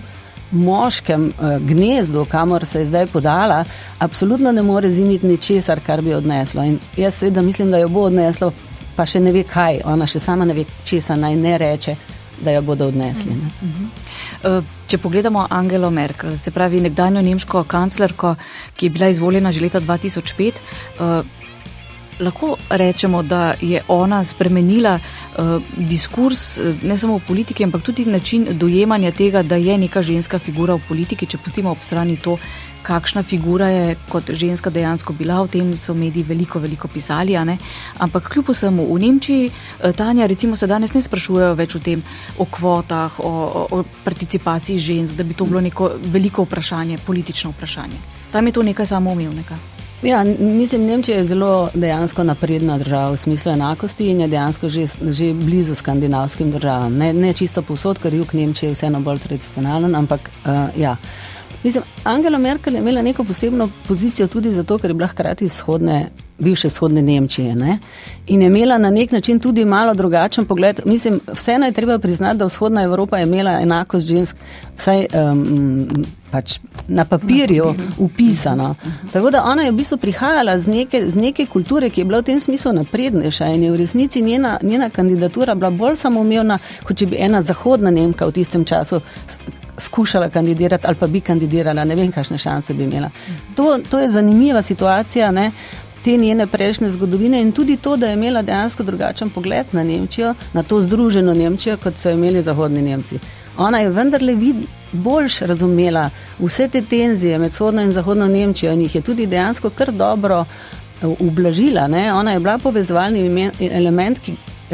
moškem 0.51 1.27
uh, 1.27 1.57
gnezdu, 1.67 2.25
kamor 2.25 2.65
se 2.65 2.79
je 2.79 2.85
zdaj 2.85 3.07
podala, 3.07 3.63
absolutno 3.99 4.51
ne 4.51 4.61
more 4.61 4.91
ziniti 4.91 5.27
ničesar, 5.27 5.79
kar 5.85 6.01
bi 6.01 6.13
odneslo. 6.13 6.63
In 6.63 6.79
jaz 6.97 7.15
seveda 7.15 7.41
mislim, 7.41 7.71
da 7.71 7.77
jo 7.77 7.87
bo 7.87 8.01
odneslo, 8.01 8.51
pa 8.95 9.05
še 9.05 9.19
ne 9.19 9.31
ve 9.31 9.43
kaj, 9.43 9.81
ona 9.85 10.07
še 10.07 10.19
sama 10.19 10.45
ne 10.45 10.53
ve, 10.53 10.65
česa 10.83 11.15
naj 11.15 11.35
ne 11.35 11.57
reče, 11.57 11.95
da 12.41 12.51
jo 12.51 12.61
bodo 12.61 12.87
odnesli. 12.87 13.31
Uh 13.31 13.67
-huh. 13.69 14.05
Eh, 14.45 14.61
če 14.87 14.97
pogledamo 14.97 15.47
Angelo 15.49 15.89
Merkel, 15.89 16.37
se 16.37 16.51
pravi 16.51 16.81
nekdanjo 16.81 17.21
nemško 17.21 17.63
kanclerko, 17.63 18.35
ki 18.75 18.85
je 18.85 18.89
bila 18.89 19.09
izvoljena 19.09 19.51
že 19.51 19.61
leta 19.61 19.81
2005, 19.81 20.53
eh, 20.99 21.23
lahko 22.19 22.55
rečemo, 22.69 23.23
da 23.23 23.55
je 23.61 23.81
ona 23.87 24.23
spremenila 24.23 24.99
eh, 24.99 25.41
diskurs 25.77 26.59
ne 26.83 26.97
samo 26.97 27.17
v 27.17 27.25
politiki, 27.27 27.63
ampak 27.63 27.81
tudi 27.81 28.05
način 28.05 28.45
dojemanja 28.51 29.11
tega, 29.11 29.43
da 29.43 29.55
je 29.55 29.77
neka 29.77 30.01
ženska 30.01 30.39
figura 30.39 30.75
v 30.75 30.87
politiki, 30.87 31.25
če 31.25 31.37
pustimo 31.37 31.71
ob 31.71 31.81
strani 31.81 32.17
to, 32.17 32.37
kakšna 32.85 33.23
figura 33.23 33.67
je 33.67 33.95
kot 34.09 34.29
ženska 34.29 34.69
dejansko 34.69 35.13
bila, 35.13 35.41
o 35.41 35.47
tem 35.47 35.73
so 35.77 35.93
mediji 35.93 36.23
veliko, 36.23 36.59
veliko 36.59 36.87
pisali. 36.87 37.35
Ampak 37.97 38.29
kljub 38.29 38.49
vsemu 38.49 38.85
v 38.93 38.99
Nemčiji, 38.99 39.49
eh, 39.49 39.93
Tanja, 39.93 40.25
recimo 40.25 40.55
se 40.55 40.67
danes 40.67 40.93
ne 40.93 41.01
sprašujejo 41.01 41.53
več 41.53 41.75
o 41.75 41.79
tem, 41.79 42.03
o 42.37 42.45
kvotah, 42.45 43.19
o, 43.19 43.29
o, 43.29 43.67
o 43.71 43.83
participaciji 44.03 44.79
žensk, 44.79 45.15
da 45.15 45.23
bi 45.23 45.33
to 45.33 45.45
bilo 45.45 45.61
neko 45.61 45.91
veliko 46.11 46.45
vprašanje, 46.45 46.97
politično 47.05 47.51
vprašanje. 47.51 47.97
Tam 48.31 48.45
je 48.47 48.53
to 48.53 48.63
nekaj 48.63 48.85
samoumevnega. 48.85 49.57
Ja, 50.03 50.23
mislim, 50.39 50.85
Nemčija 50.85 51.17
je 51.17 51.25
zelo 51.25 51.69
dejansko 51.73 52.23
napredna 52.23 52.77
država 52.77 53.11
v 53.11 53.17
smislu 53.17 53.51
enakosti 53.51 54.09
in 54.09 54.19
je 54.21 54.27
dejansko 54.27 54.69
že, 54.69 54.85
že 55.09 55.33
blizu 55.33 55.75
skandinavskim 55.75 56.51
državam. 56.51 56.97
Ne, 56.97 57.13
ne 57.13 57.33
čisto 57.33 57.61
povsod, 57.61 57.99
ker 57.99 58.13
jug 58.13 58.33
Nemčije 58.33 58.69
je 58.69 58.75
vseeno 58.75 58.99
bolj 58.99 59.19
tradicionalen, 59.19 59.95
ampak 59.95 60.29
uh, 60.29 60.51
ja. 60.77 60.95
Mislim, 61.65 61.83
Angela 62.03 62.37
Merkel 62.37 62.73
je 62.73 62.79
imela 62.79 63.01
neko 63.01 63.23
posebno 63.23 63.69
pozicijo 63.87 64.27
tudi 64.27 64.51
zato, 64.51 64.77
ker 64.77 64.89
je 64.89 64.93
bila 64.93 65.07
hkrati 65.07 65.45
izhodne, 65.45 66.07
bivše 66.39 66.67
vzhodne 66.67 67.01
Nemčije. 67.01 67.55
Ne? 67.55 67.79
In 68.27 68.41
je 68.41 68.47
imela 68.47 68.77
na 68.77 68.89
nek 68.89 69.11
način 69.11 69.39
tudi 69.39 69.65
malo 69.65 69.93
drugačen 69.93 70.45
pogled. 70.45 70.79
Mislim, 70.85 71.19
vseeno 71.33 71.65
je 71.65 71.71
treba 71.71 71.97
priznati, 71.99 72.37
da 72.37 72.45
vzhodna 72.45 72.83
Evropa 72.83 73.17
je 73.17 73.23
imela 73.23 73.51
enakost 73.61 74.07
žensk, 74.07 74.37
vsaj 74.77 75.05
um, 75.13 75.87
pač 76.31 76.59
na 76.87 77.05
papirju 77.05 77.73
upisano. 77.97 78.75
Tako 79.13 79.31
da 79.31 79.43
ona 79.43 79.63
je 79.63 79.71
v 79.71 79.75
bistvu 79.75 79.97
prihajala 79.97 80.59
z 80.59 80.67
neke, 80.67 81.09
z 81.09 81.15
neke 81.15 81.45
kulture, 81.45 81.89
ki 81.89 82.01
je 82.01 82.05
bila 82.05 82.19
v 82.19 82.23
tem 82.23 82.41
smislu 82.41 82.73
naprednejša 82.73 83.45
in 83.47 83.63
je 83.63 83.71
v 83.71 83.75
resnici 83.75 84.21
njena, 84.21 84.59
njena 84.61 84.89
kandidatura 84.89 85.55
bila 85.55 85.71
bolj 85.71 85.95
samoumevna, 85.95 86.59
kot 86.83 86.97
če 86.97 87.05
bi 87.05 87.17
ena 87.19 87.41
zahodna 87.41 87.91
Nemka 87.91 88.25
v 88.25 88.31
tistem 88.31 88.65
času 88.65 89.01
skušala 89.77 90.29
kandidirati 90.29 90.87
ali 90.87 90.95
pa 90.95 91.07
bi 91.07 91.21
kandidirala, 91.21 91.83
ne 91.83 91.95
vem, 91.95 92.11
kakšne 92.11 92.37
šanse 92.37 92.73
bi 92.73 92.83
imela. 92.83 93.09
To, 93.55 93.77
to 93.89 93.99
je 93.99 94.09
zanimiva 94.09 94.61
situacija 94.61 95.31
ne, 95.31 95.51
te 96.03 96.17
njene 96.17 96.47
prejšnje 96.47 96.89
zgodovine 96.89 97.41
in 97.41 97.51
tudi 97.51 97.77
to, 97.77 97.97
da 97.97 98.07
je 98.07 98.13
imela 98.13 98.41
dejansko 98.41 98.83
drugačen 98.83 99.29
pogled 99.29 99.65
na 99.71 99.83
Nemčijo, 99.83 100.33
na 100.53 100.63
to 100.63 100.81
združeno 100.81 101.33
Nemčijo, 101.33 101.77
kot 101.77 101.97
so 101.97 102.09
imeli 102.09 102.43
zahodni 102.43 102.81
Nemci. 102.81 103.19
Ona 103.57 103.79
je 103.79 103.89
vendarle 103.89 104.35
boljš 104.91 105.39
razumela 105.39 106.09
vse 106.39 106.67
te 106.67 106.81
tenzije 106.81 107.37
med 107.37 107.51
vzhodno 107.51 107.81
in 107.81 107.91
zahodno 107.91 108.27
Nemčijo 108.27 108.73
in 108.73 108.81
jih 108.81 108.95
je 108.95 109.01
tudi 109.01 109.25
dejansko 109.25 109.69
kar 109.69 109.91
dobro 109.91 110.45
eh, 110.45 111.07
ublažila. 111.19 111.87
Ne. 111.87 112.13
Ona 112.13 112.31
je 112.31 112.39
bila 112.39 112.57
povezovalni 112.57 113.51
element, 113.59 114.19
ki 114.19 114.33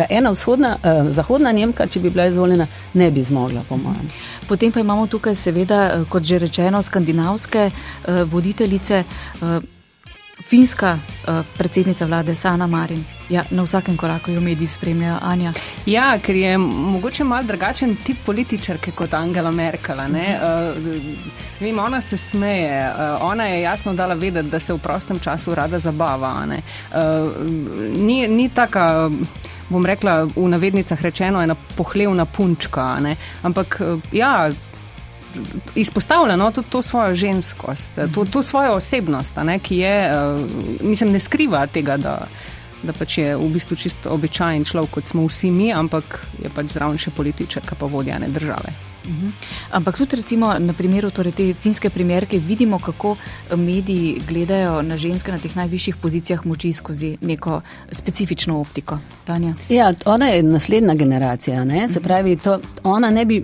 ena 0.09 0.31
vzhodna, 0.31 0.77
eh, 0.83 1.11
zahodna 1.11 1.51
Nemka, 1.51 1.87
če 1.87 1.99
bi 1.99 2.09
bila 2.09 2.25
izvoljena, 2.25 2.67
ne 2.93 3.11
bi 3.11 3.23
zmogla, 3.23 3.63
po 3.69 3.77
mojem. 3.77 4.09
Potem 4.47 4.71
pa 4.71 4.79
imamo 4.79 5.07
tukaj, 5.07 5.35
seveda, 5.35 5.83
eh, 5.83 6.05
kot 6.09 6.23
že 6.23 6.39
rečeno, 6.39 6.81
skandinavske 6.81 7.71
uh, 7.71 8.31
voditeljice, 8.31 9.03
uh, 9.41 9.47
finska 10.41 10.93
uh, 10.93 11.45
predsednica 11.57 12.05
vlade 12.05 12.35
Sana 12.35 12.67
Marin. 12.67 13.03
Ja, 13.29 13.43
na 13.51 13.63
vsakem 13.63 13.97
koraku 13.97 14.31
jo 14.31 14.41
mediji 14.41 14.67
spremljajo, 14.67 15.17
Anja. 15.21 15.53
Ja, 15.85 16.19
ker 16.19 16.35
je 16.35 16.57
mogoče 16.57 17.23
mal 17.23 17.43
drugačen 17.43 17.95
tip 18.03 18.17
političarke 18.25 18.91
kot 18.91 19.13
Angela 19.13 19.51
Merkel. 19.51 19.97
Uh, 19.97 20.07
vem, 21.59 21.79
ona 21.79 22.01
se 22.01 22.17
smeje, 22.17 22.89
uh, 22.89 23.31
ona 23.31 23.47
je 23.47 23.61
jasno 23.61 23.93
dala 23.93 24.13
vedeti, 24.13 24.49
da 24.49 24.59
se 24.59 24.73
v 24.73 24.79
prostem 24.79 25.19
času 25.19 25.55
rada 25.55 25.79
zabava. 25.79 26.33
Uh, 26.47 27.31
ni, 27.97 28.27
ni 28.27 28.49
taka. 28.49 29.07
Uh, 29.07 29.50
bom 29.71 29.85
rekla, 29.85 30.25
v 30.35 30.47
navednicah 30.51 31.01
rečeno, 31.01 31.41
ena 31.41 31.55
pohlevna 31.77 32.25
punčka. 32.25 32.99
Ne? 32.99 33.15
Ampak 33.43 33.79
eh, 33.81 34.11
ja. 34.11 34.51
Izpostavlja 35.79 36.35
no, 36.35 36.49
tudi 36.51 36.67
to 36.67 36.81
svojo 36.83 37.15
ženskost, 37.15 38.01
to, 38.11 38.25
to 38.27 38.41
svojo 38.43 38.73
osebnost, 38.75 39.37
ne, 39.47 39.59
ki 39.63 39.77
je, 39.77 39.93
uh, 40.11 40.41
mislim, 40.83 41.13
ne 41.15 41.21
skriva 41.23 41.61
tega, 41.71 41.95
da, 41.97 42.17
da 42.83 42.93
pač 42.93 43.17
je 43.17 43.35
v 43.37 43.49
bistvu 43.53 43.75
čisto 43.75 44.13
običajen 44.13 44.65
človek, 44.65 44.91
kot 44.91 45.07
smo 45.07 45.25
vsi 45.27 45.51
mi, 45.51 45.71
ampak 45.73 46.21
je 46.43 46.49
pač 46.53 46.73
zraven 46.73 46.97
še 46.97 47.13
političar, 47.15 47.63
pa 47.79 47.85
vodja 47.85 48.19
ne 48.19 48.29
države. 48.29 48.73
Mhm. 49.07 49.27
Ampak 49.71 49.97
tudi 49.97 50.15
recimo, 50.15 50.53
na 50.59 50.73
primeru 50.73 51.09
torej 51.09 51.31
te 51.31 51.53
finske 51.53 51.89
primerke 51.89 52.39
vidimo, 52.39 52.79
kako 52.79 53.15
mediji 53.57 54.21
gledajo 54.27 54.81
na 54.81 54.97
ženske 54.97 55.31
na 55.31 55.37
teh 55.37 55.55
najvišjih 55.55 55.95
pozicijah 55.95 56.45
moči 56.45 56.73
skozi 56.73 57.17
neko 57.21 57.61
specifično 57.91 58.59
optiko. 58.61 58.99
Tanja? 59.25 59.53
Ja, 59.69 59.93
ona 60.05 60.27
je 60.27 60.43
naslednja 60.43 60.93
generacija. 60.93 61.63
Ne? 61.65 61.87
Se 61.89 61.99
mhm. 61.99 62.03
pravi, 62.03 62.37
to, 62.37 62.59
ona 62.83 63.09
ne 63.09 63.25
bi, 63.25 63.43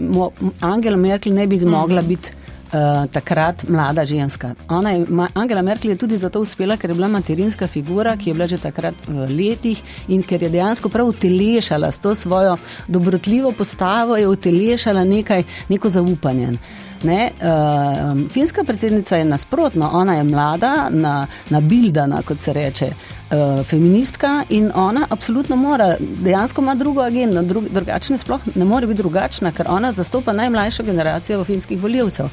Angela 0.62 0.98
Merkel 0.98 1.34
ne 1.34 1.48
bi 1.48 1.60
mogla 1.66 2.02
mhm. 2.02 2.10
biti 2.10 2.30
uh, 2.74 3.06
takrat 3.12 3.64
mlada 3.70 4.06
ženska. 4.06 4.48
Je, 4.48 5.06
Angela 5.34 5.62
Merkel 5.62 5.92
je 5.92 5.98
tudi 5.98 6.18
zato 6.18 6.42
uspela, 6.42 6.78
ker 6.78 6.90
je 6.90 6.96
bila 6.96 7.08
materinska 7.08 7.68
figura, 7.68 8.18
ki 8.18 8.30
je 8.30 8.34
bila 8.34 8.48
že 8.48 8.58
takrat 8.58 8.96
v 9.08 9.28
letih 9.30 9.82
in 10.08 10.24
ker 10.24 10.44
je 10.44 10.50
dejansko 10.50 10.90
prav 10.90 11.08
utelešala 11.08 11.92
s 11.92 12.00
to 12.00 12.16
svojo 12.16 12.58
dobrotljivo 12.88 13.52
postavo, 13.52 14.18
je 14.18 14.28
utelešala 14.28 15.04
nekaj, 15.04 15.44
neko 15.70 15.90
zaupanje. 15.90 16.58
Ne, 17.04 17.32
uh, 17.42 18.30
finska 18.30 18.64
predsednica 18.64 19.18
je 19.18 19.26
nasprotno, 19.26 19.90
ona 19.94 20.16
je 20.16 20.24
mlada, 20.24 20.90
na, 20.90 21.28
nabildana, 21.50 22.22
kot 22.26 22.40
se 22.40 22.54
reče, 22.54 22.86
uh, 22.86 23.17
feministka 23.64 24.44
in 24.50 24.72
ona 24.76 25.08
absolutno 25.10 25.56
mora, 25.56 25.96
dejansko 26.00 26.62
ima 26.62 26.76
drugo 26.76 27.02
agendo, 27.02 27.42
drug, 27.42 27.70
drugačne 27.70 28.18
sploh 28.18 28.42
ne 28.56 28.66
more 28.66 28.88
biti 28.88 28.98
drugačna, 28.98 29.52
ker 29.52 29.68
ona 29.70 29.92
zastopa 29.92 30.34
najmlajšo 30.34 30.84
generacijo 30.84 31.44
finskih 31.44 31.82
voljivcev. 31.82 32.30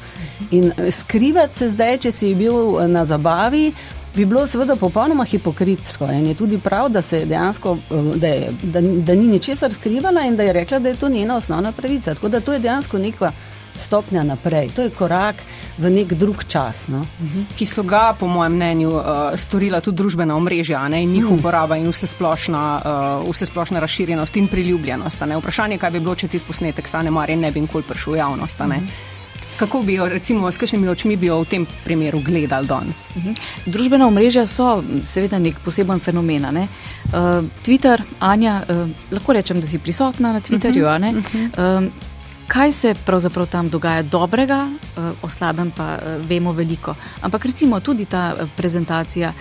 In 0.51 0.71
skrivati 0.91 1.55
se 1.55 1.69
zdaj, 1.69 1.97
če 1.97 2.11
si 2.11 2.35
bil 2.35 2.87
na 2.87 3.05
zabavi, 3.05 3.73
bi 4.15 4.25
bilo 4.25 4.47
seveda 4.47 4.75
popolnoma 4.75 5.23
hipokritsko. 5.23 6.07
In 6.11 6.27
je 6.27 6.35
tudi 6.35 6.59
prav, 6.59 6.89
da 6.89 7.01
se 7.01 7.25
dejansko, 7.25 7.77
da, 8.15 8.27
je, 8.27 8.51
da, 8.63 8.81
da 8.81 9.15
ni 9.15 9.27
ničesar 9.27 9.73
skrivala 9.73 10.21
in 10.21 10.35
da 10.35 10.43
je 10.43 10.53
rekla, 10.53 10.79
da 10.79 10.89
je 10.89 10.95
to 10.95 11.09
njena 11.09 11.35
osnovna 11.35 11.71
pravica. 11.71 12.13
Tako 12.13 12.29
da 12.29 12.39
to 12.39 12.53
je 12.53 12.59
dejansko 12.59 12.97
neka 12.97 13.31
stopnja 13.77 14.23
naprej. 14.23 14.69
To 14.75 14.81
je 14.81 14.89
korak 14.89 15.35
v 15.77 15.89
nek 15.89 16.13
drug 16.13 16.43
čas. 16.47 16.87
No? 16.87 17.05
Mhm. 17.21 17.55
Ki 17.55 17.65
so 17.65 17.83
ga, 17.83 18.15
po 18.19 18.27
mojem 18.27 18.55
mnenju, 18.55 18.89
uh, 18.89 19.03
storila 19.35 19.81
tudi 19.81 19.97
družbena 19.97 20.35
omrežja 20.35 20.87
ne? 20.87 21.03
in 21.03 21.11
njihova 21.11 21.35
mm. 21.35 21.39
uporaba 21.39 21.77
in 21.77 21.89
vse 21.89 22.07
splošna, 22.07 22.63
uh, 23.23 23.31
vse 23.31 23.45
splošna 23.45 23.79
razširjenost 23.79 24.37
in 24.37 24.47
priljubljenost. 24.47 25.21
Vprašanje, 25.21 25.77
kaj 25.77 25.91
bi 25.91 25.99
bilo, 25.99 26.15
če 26.15 26.27
ti 26.27 26.39
posnetek 26.39 26.87
Sane 26.87 27.11
Marije 27.11 27.37
ne 27.37 27.51
bi 27.51 27.61
nikoli 27.61 27.83
prišel 27.83 28.13
v 28.13 28.17
javnost. 28.17 28.59
Mm. 28.59 28.87
Kako 29.55 29.81
bi 29.81 29.93
jo, 29.93 30.07
recimo, 30.09 30.51
s 30.51 30.57
kakšnimi 30.57 30.87
očmi 30.89 31.15
bi 31.15 31.27
jo 31.27 31.39
v 31.39 31.45
tem 31.45 31.65
primeru 31.83 32.19
gledali 32.19 32.67
danes? 32.67 33.09
Uh 33.09 33.17
mhm. 33.17 33.29
-huh. 33.29 33.39
Družbena 33.65 34.07
omrežja 34.07 34.45
so 34.45 34.83
seveda 35.03 35.39
nek 35.39 35.59
poseben 35.65 35.99
fenomen. 35.99 36.47
Ne? 36.51 36.67
Uh, 37.05 37.45
Twitter, 37.65 38.01
Anja, 38.19 38.61
uh, 38.69 38.89
lahko 39.11 39.33
rečem, 39.33 39.61
da 39.61 39.67
si 39.67 39.79
prisotna 39.79 40.33
na 40.33 40.39
Twitterju. 40.39 40.83
Uh 40.83 41.01
-huh. 41.01 41.17
uh 41.17 41.23
-huh. 41.33 41.83
uh, 41.83 41.91
kaj 42.47 42.71
se 42.71 42.95
pravzaprav 43.05 43.45
tam 43.45 43.69
dogaja 43.69 44.01
dobrega, 44.01 44.67
eh, 44.97 45.11
o 45.21 45.29
slabem 45.29 45.71
pa 45.71 45.93
eh, 45.93 46.17
vemo 46.27 46.51
veliko. 46.51 46.95
Ampak 47.21 47.45
recimo 47.45 47.79
tudi 47.79 48.05
ta 48.05 48.33
eh, 48.39 48.45
prezentacija 48.57 49.33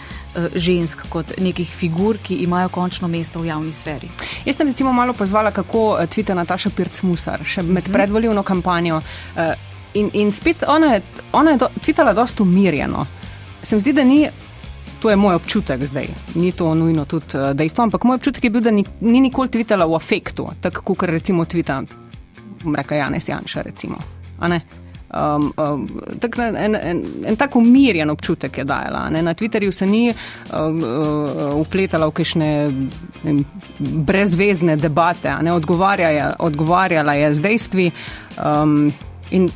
žensk 0.54 0.98
kot 1.08 1.36
nekih 1.38 1.68
figur, 1.76 2.18
ki 2.18 2.34
imajo 2.42 2.68
končno 2.68 3.08
mesto 3.08 3.38
v 3.38 3.46
javni 3.46 3.72
sferi. 3.72 4.08
Jaz 4.44 4.56
sem 4.56 4.66
recimo 4.66 4.92
malo 4.92 5.12
pozvala, 5.12 5.50
kako 5.50 5.98
tvita 6.10 6.34
Nataša 6.34 6.70
Pirc-Musar 6.74 7.44
še 7.46 7.62
med 7.62 7.84
mhm. 7.84 7.92
predvoljivno 7.92 8.42
kampanjo. 8.42 9.00
In, 9.94 10.10
in 10.12 10.32
spet 10.32 10.64
ona 10.66 10.86
je, 10.94 11.02
ona 11.32 11.50
je 11.50 11.56
do, 11.56 11.68
tvitala 11.84 12.12
dosta 12.12 12.42
umirjeno. 12.42 13.06
Se 13.62 13.76
mi 13.76 13.80
zdi, 13.80 13.92
da 13.92 14.04
ni. 14.04 14.26
To 15.02 15.10
je 15.10 15.16
moj 15.16 15.34
občutek 15.34 15.84
zdaj, 15.86 16.08
ni 16.34 16.52
to 16.52 16.74
nujno 16.74 17.04
tudi 17.04 17.38
dejstvo, 17.54 17.84
ampak 17.84 18.04
moj 18.04 18.16
občutek 18.16 18.44
je 18.44 18.50
bil, 18.50 18.62
da 18.64 18.70
ni, 18.70 18.84
ni 19.00 19.20
nikoli 19.20 19.48
tvitala 19.48 19.86
v 19.86 19.94
afektu, 19.94 20.48
tako 20.60 20.94
kot 20.94 21.08
recimo 21.08 21.44
tvita 21.44 21.82
bom 22.64 22.74
rekel, 22.74 22.98
Janes 22.98 23.28
Janša. 23.28 23.62
Recimo, 23.62 23.96
um, 25.14 25.52
um, 25.56 25.88
tak, 26.20 26.38
en, 26.38 26.76
en, 26.76 27.04
en 27.26 27.36
tako 27.36 27.58
umirjen 27.58 28.10
občutek 28.10 28.58
je 28.58 28.64
dajala. 28.64 29.08
Ne? 29.10 29.22
Na 29.22 29.34
Twitterju 29.34 29.72
se 29.72 29.86
ni 29.86 30.08
um, 30.10 30.82
uh, 30.82 31.54
upletala 31.60 32.06
v 32.06 32.10
kakšne 32.10 32.50
brezvezne 33.78 34.76
debate, 34.76 35.34
odgovarjala, 35.52 36.34
odgovarjala 36.38 37.12
je 37.12 37.34
z 37.34 37.40
dejstvi. 37.40 37.90
Um, 38.44 38.92
in 39.30 39.50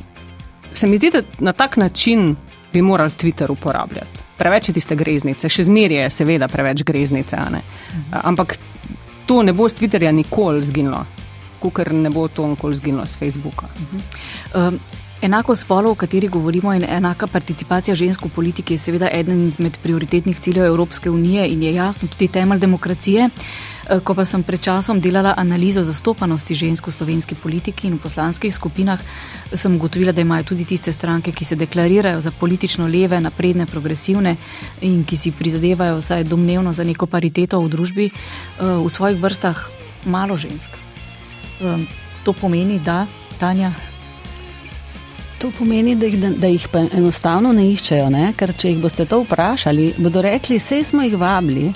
se 0.73 0.87
mi 0.87 0.97
zdi, 0.97 1.09
da 1.09 1.21
na 1.39 1.51
tak 1.51 1.77
način 1.77 2.35
bi 2.73 2.81
morali 2.81 3.11
Twitter 3.11 3.51
uporabljati. 3.51 4.23
Preveč 4.37 4.69
je 4.69 4.73
tiste 4.73 4.95
greznice, 4.95 5.49
še 5.49 5.63
zmeraj 5.63 6.03
je 6.03 6.09
seveda 6.09 6.47
preveč 6.47 6.83
greznice, 6.83 7.35
mhm. 7.35 7.55
ampak 8.23 8.57
to 9.25 9.43
ne 9.43 9.53
bo 9.53 9.69
z 9.69 9.75
Twitterja 9.75 10.11
nikoli 10.11 10.65
zginilo 10.65 11.05
ker 11.67 11.91
ne 11.91 12.09
bo 12.09 12.27
to 12.27 12.47
nikoli 12.47 12.75
zginilo 12.75 13.05
z 13.05 13.19
Facebooka. 13.19 13.67
-huh. 13.67 14.67
um, 14.67 14.79
enako 15.21 15.55
spolo, 15.55 15.91
o 15.91 15.95
kateri 15.95 16.27
govorimo, 16.27 16.73
in 16.73 16.83
enaka 16.83 17.27
participacija 17.27 17.95
žensk 17.95 18.25
v 18.25 18.29
politiki 18.29 18.73
je 18.73 18.77
seveda 18.77 19.09
eden 19.11 19.47
izmed 19.47 19.77
prioritetnih 19.83 20.39
ciljev 20.39 20.65
Evropske 20.65 21.09
unije 21.09 21.47
in 21.47 21.63
je 21.63 21.73
jasno 21.73 22.07
tudi 22.07 22.27
temelj 22.27 22.59
demokracije. 22.59 23.29
Uh, 23.89 23.99
ko 24.03 24.13
pa 24.13 24.25
sem 24.25 24.43
pred 24.43 24.61
časom 24.61 24.99
delala 25.01 25.33
analizo 25.37 25.83
zastopanosti 25.83 26.55
žensk 26.55 26.87
v 26.87 26.91
slovenski 26.91 27.35
politiki 27.35 27.87
in 27.87 27.93
v 27.93 27.99
poslanskih 27.99 28.55
skupinah, 28.55 28.99
sem 29.53 29.75
ugotovila, 29.75 30.11
da 30.11 30.21
imajo 30.21 30.43
tudi 30.43 30.65
tiste 30.65 30.91
stranke, 30.91 31.31
ki 31.31 31.45
se 31.45 31.55
deklarirajo 31.55 32.21
za 32.21 32.31
politično 32.31 32.87
leve, 32.87 33.19
napredne, 33.21 33.65
progresivne 33.65 34.35
in 34.81 35.03
ki 35.03 35.17
si 35.17 35.31
prizadevajo 35.31 35.97
vsaj 35.97 36.23
domnevno 36.23 36.73
za 36.73 36.83
neko 36.83 37.05
pariteto 37.05 37.59
v 37.59 37.69
družbi, 37.69 38.11
uh, 38.11 38.85
v 38.85 38.89
svojih 38.89 39.19
vrstah 39.19 39.67
malo 40.05 40.37
žensk. 40.37 40.88
Um, 41.59 41.87
to 42.23 42.33
pomeni, 42.33 42.79
da 42.79 43.05
Tanja. 43.39 43.71
To 45.39 45.51
pomeni, 45.57 45.95
da 45.95 46.05
jih, 46.05 46.19
da 46.39 46.47
jih 46.47 46.67
pa 46.71 46.79
enostavno 46.79 47.51
ne 47.53 47.69
iščejo, 47.71 48.09
ne? 48.09 48.33
ker 48.35 48.53
če 48.57 48.73
jih 48.73 48.81
boste 48.83 49.05
to 49.07 49.21
vprašali, 49.23 49.93
bodo 49.97 50.21
rekli, 50.21 50.59
vse 50.59 50.83
smo 50.83 51.03
jih 51.03 51.15
vabili, 51.19 51.69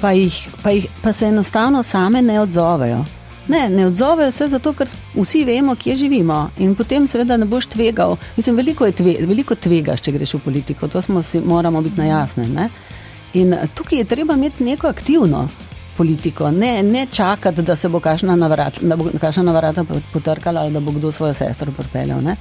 pa, 0.00 0.12
jih, 0.14 0.36
pa, 0.62 0.70
jih, 0.70 0.86
pa 1.02 1.12
se 1.12 1.26
enostavno 1.26 1.82
same 1.82 2.22
ne 2.22 2.40
odzovejo. 2.40 3.04
Ne, 3.48 3.68
ne 3.68 3.86
odzovejo 3.86 4.32
se 4.32 4.48
zato, 4.48 4.72
ker 4.72 4.88
vsi 5.14 5.44
vemo, 5.44 5.74
kje 5.76 5.96
živimo 5.96 6.38
in 6.58 6.74
potem 6.74 7.06
seveda 7.06 7.36
ne 7.36 7.44
boš 7.44 7.66
tvegal. 7.74 8.16
Mislim, 8.36 8.56
veliko, 8.56 8.90
tve, 8.92 9.16
veliko 9.20 9.54
tvegaš, 9.54 10.00
če 10.00 10.14
greš 10.14 10.38
v 10.38 10.40
politiko, 10.46 10.88
to 10.88 11.02
si, 11.02 11.40
moramo 11.44 11.82
biti 11.82 12.00
na 12.00 12.06
jasnem. 12.06 12.56
In 13.34 13.54
tukaj 13.74 13.98
je 13.98 14.04
treba 14.04 14.34
imeti 14.34 14.64
neko 14.64 14.88
aktivno 14.88 15.48
politiko, 15.96 16.50
ne, 16.50 16.82
ne 16.82 17.06
čakati, 17.12 17.62
da 17.62 17.76
se 17.76 17.88
bo 17.88 18.00
kašna 18.00 18.36
na 18.36 19.52
vrata 19.52 19.84
potrkala 20.12 20.60
ali 20.60 20.72
da 20.72 20.80
bo 20.80 20.92
kdo 20.92 21.12
svojo 21.12 21.34
sestro 21.34 21.72
pripeljal. 21.72 22.22
Ne. 22.22 22.36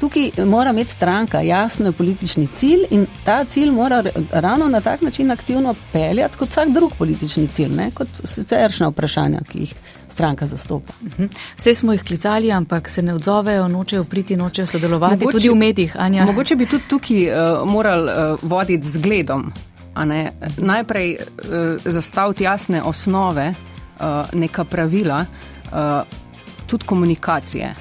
Tukaj 0.00 0.30
mora 0.44 0.70
imeti 0.70 0.90
stranka 0.90 1.40
jasno 1.40 1.92
politični 1.92 2.46
cilj 2.46 2.80
in 2.90 3.06
ta 3.24 3.44
cilj 3.44 3.70
mora 3.70 4.04
ravno 4.32 4.68
na 4.68 4.80
tak 4.80 5.02
način 5.02 5.30
aktivno 5.30 5.74
peljati 5.92 6.36
kot 6.36 6.48
vsak 6.50 6.68
drug 6.68 6.92
politični 6.98 7.48
cilj, 7.48 7.74
ne, 7.76 7.90
kot 7.94 8.08
siceršna 8.24 8.88
vprašanja, 8.88 9.40
ki 9.52 9.58
jih 9.58 9.74
stranka 10.08 10.46
zastopa. 10.46 10.92
Mhm. 11.02 11.24
Vse 11.56 11.74
smo 11.74 11.92
jih 11.92 12.02
klicali, 12.04 12.52
ampak 12.52 12.88
se 12.88 13.02
ne 13.02 13.14
odzovejo, 13.14 13.68
nočejo 13.68 14.04
priti, 14.04 14.36
nočejo 14.36 14.66
sodelovati 14.66 15.24
mogoče, 15.24 15.38
tudi 15.38 15.48
v 15.48 15.54
medijih. 15.54 15.96
Anja. 15.98 16.24
Mogoče 16.24 16.56
bi 16.56 16.66
tudi 16.66 16.84
tukaj 16.88 17.28
uh, 17.28 17.70
morali 17.70 18.10
uh, 18.10 18.38
voditi 18.42 18.88
zgledom 18.88 19.52
ne, 20.04 20.32
najprej 20.56 21.16
uh, 21.16 21.22
zastaviti 21.84 22.44
jasne 22.44 22.82
osnove, 22.82 23.54
uh, 24.00 24.04
neka 24.32 24.64
pravila, 24.64 25.24
uh, 25.72 26.02
tudi 26.66 26.86
komunikacije 26.86 27.74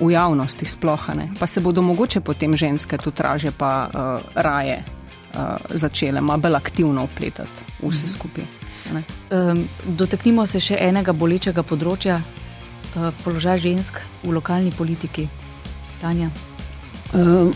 v 0.00 0.10
javnosti, 0.10 0.64
splohane. 0.64 1.30
Pa 1.38 1.46
se 1.46 1.60
bodo 1.60 1.82
mogoče 1.82 2.20
potem 2.20 2.56
ženske 2.56 2.98
tu 2.98 3.10
traže, 3.10 3.50
pa 3.50 3.88
uh, 3.88 4.20
raje 4.34 4.78
uh, 4.78 5.40
začele 5.70 6.20
malo 6.20 6.38
bolj 6.38 6.56
aktivno 6.56 7.04
upletati 7.04 7.66
vse 7.82 8.06
mhm. 8.06 8.12
skupaj. 8.14 8.44
Um, 9.30 9.68
dotaknimo 9.84 10.46
se 10.46 10.60
še 10.60 10.78
enega 10.80 11.12
bolečega 11.12 11.62
področja, 11.62 12.22
uh, 12.22 13.10
položaj 13.24 13.60
žensk 13.60 14.00
v 14.22 14.32
lokalni 14.32 14.72
politiki. 14.72 15.28
Tanja. 16.00 16.30
Um, 17.12 17.52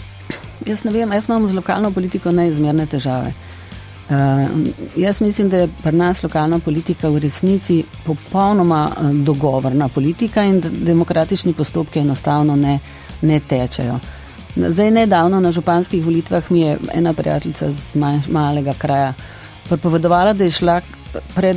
jaz 0.67 0.85
ne 0.85 0.93
vem, 0.93 1.13
jaz 1.13 1.31
imam 1.31 1.47
z 1.47 1.57
lokalno 1.57 1.93
politiko 1.95 2.33
neizmerne 2.35 2.87
težave. 2.87 3.33
Uh, 3.33 3.52
jaz 4.97 5.21
mislim, 5.21 5.49
da 5.49 5.57
je 5.57 5.69
pri 5.83 5.97
nas 5.97 6.23
lokalna 6.23 6.59
politika 6.59 7.09
v 7.09 7.19
resnici 7.19 7.85
popolnoma 8.05 8.91
uh, 8.91 9.11
dogovorna 9.11 9.89
politika 9.89 10.45
in 10.45 10.63
demokratični 10.63 11.53
postopki 11.53 11.99
enostavno 11.99 12.57
ne, 12.57 12.79
ne 13.23 13.41
tečejo. 13.41 13.99
Zdaj, 14.57 14.91
nedavno 14.91 15.41
na 15.41 15.53
županskih 15.53 16.05
volitvah 16.05 16.51
mi 16.51 16.61
je 16.61 16.79
ena 16.95 17.13
prijateljica 17.13 17.73
z 17.73 17.95
malega 18.29 18.75
kraja 18.79 19.15
pripovedovala, 19.69 20.33
da 20.33 20.45
je 20.45 20.51
šla 20.51 20.81
pred, 21.35 21.57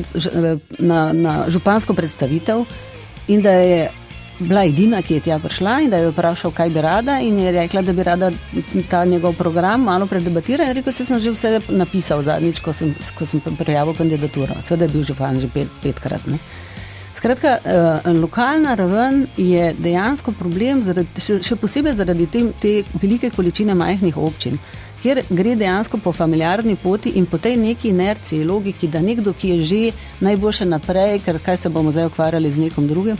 na, 0.79 1.13
na 1.13 1.45
župansko 1.47 1.93
predstavitev 1.93 2.63
in 3.27 3.41
da 3.41 3.51
je 3.51 3.89
bila 4.39 4.65
edina, 4.65 5.01
ki 5.01 5.13
je 5.13 5.25
tja 5.29 5.39
prišla 5.39 5.79
in 5.85 5.89
da 5.89 5.97
je 5.97 6.11
vprašal, 6.11 6.51
kaj 6.51 6.69
bi 6.69 6.81
rada, 6.81 7.19
in 7.23 7.39
je 7.39 7.51
rekla, 7.51 7.81
da 7.81 7.93
bi 7.93 8.03
rada 8.03 8.31
ta 8.89 9.05
njegov 9.05 9.33
program 9.33 9.83
malo 9.83 10.05
predebatirala. 10.05 10.73
Rekel 10.73 10.93
sem, 10.93 11.05
da 11.05 11.07
sem 11.07 11.21
že 11.21 11.31
vse 11.31 11.59
napisal 11.69 12.23
zadnjič, 12.23 12.59
ko 12.59 12.73
sem, 12.73 12.95
ko 13.17 13.25
sem 13.25 13.41
prijavil 13.41 13.95
kandidaturo. 13.95 14.61
Seveda 14.61 14.85
je 14.85 14.91
bil 14.91 15.03
župan 15.03 15.39
že 15.39 15.47
pet, 15.47 15.67
petkrat. 15.83 16.27
Ne. 16.27 16.39
Skratka, 17.15 17.57
uh, 17.57 18.21
lokalna 18.21 18.75
raven 18.75 19.27
je 19.37 19.73
dejansko 19.79 20.31
problem, 20.31 20.81
zaradi, 20.83 21.21
še, 21.21 21.39
še 21.43 21.55
posebej 21.55 21.95
zaradi 21.95 22.27
te, 22.27 22.41
te 22.61 22.73
velike 23.01 23.31
količine 23.33 23.73
majhnih 23.73 24.17
občin, 24.17 24.59
kjer 25.01 25.23
gre 25.29 25.55
dejansko 25.55 25.97
po 26.03 26.11
familiarni 26.11 26.75
poti 26.75 27.15
in 27.15 27.25
po 27.25 27.37
tej 27.37 27.55
neki 27.61 27.89
inerciji, 27.89 28.43
logiki, 28.43 28.91
da 28.91 29.01
nekdo, 29.01 29.33
ki 29.33 29.55
je 29.55 29.57
že 29.69 29.81
najboljše 30.27 30.65
naprej, 30.65 31.21
ker 31.25 31.39
kaj 31.39 31.57
se 31.63 31.69
bomo 31.69 31.95
zdaj 31.95 32.11
ukvarjali 32.11 32.51
z 32.51 32.67
nekom 32.67 32.87
drugim. 32.87 33.17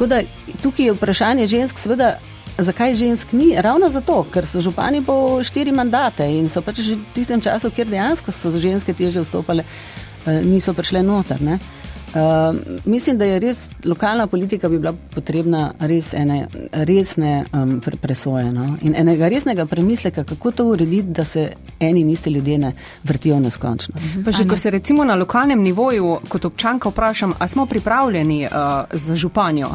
Da, 0.00 0.20
tukaj 0.62 0.86
je 0.86 0.92
vprašanje 0.92 1.46
žensk, 1.46 1.78
seveda, 1.80 2.18
zakaj 2.58 2.94
žensk 2.94 3.32
ni? 3.32 3.54
Ravno 3.56 3.88
zato, 3.88 4.20
ker 4.32 4.46
so 4.46 4.60
župani 4.60 5.00
po 5.04 5.40
štiri 5.44 5.72
mandate 5.72 6.26
in 6.28 6.50
so 6.52 6.60
pač 6.62 6.82
že 6.84 6.98
v 7.00 7.14
tistem 7.16 7.40
času, 7.40 7.70
kjer 7.72 7.88
dejansko 7.88 8.32
so 8.32 8.52
ženske 8.52 8.92
teže 8.92 9.24
vstopale, 9.24 9.64
uh, 9.64 10.44
niso 10.44 10.74
prišle 10.76 11.02
noter. 11.02 11.40
Ne? 11.40 11.58
Uh, 12.06 12.56
mislim, 12.84 13.18
da 13.18 13.24
je 13.24 13.38
res 13.38 13.70
lokalna 13.84 14.26
politika 14.26 14.68
bi 14.68 14.78
bila 14.78 14.94
potrebna 15.14 15.72
res 15.80 16.12
ene 16.14 16.46
resne 16.72 17.44
um, 17.52 17.80
presoje 18.00 18.52
no? 18.52 18.76
in 18.80 18.94
enega 18.96 19.28
resnega 19.28 19.66
premisleka, 19.66 20.24
kako 20.24 20.50
to 20.50 20.64
urediti, 20.64 21.08
da 21.08 21.24
se 21.24 21.52
eni 21.80 22.00
in 22.00 22.10
isti 22.10 22.30
ljudje 22.30 22.58
ne 22.58 22.72
vrtijo 23.04 23.40
neskončno. 23.40 23.94
Pa 24.24 24.32
že, 24.32 24.48
ko 24.48 24.56
se 24.56 24.70
recimo 24.70 25.04
na 25.04 25.14
lokalnem 25.14 25.62
nivoju 25.62 26.16
kot 26.28 26.44
občanka 26.44 26.88
vprašam, 26.88 27.34
a 27.38 27.48
smo 27.48 27.66
pripravljeni 27.66 28.44
uh, 28.46 28.50
za 28.92 29.16
županjo? 29.16 29.68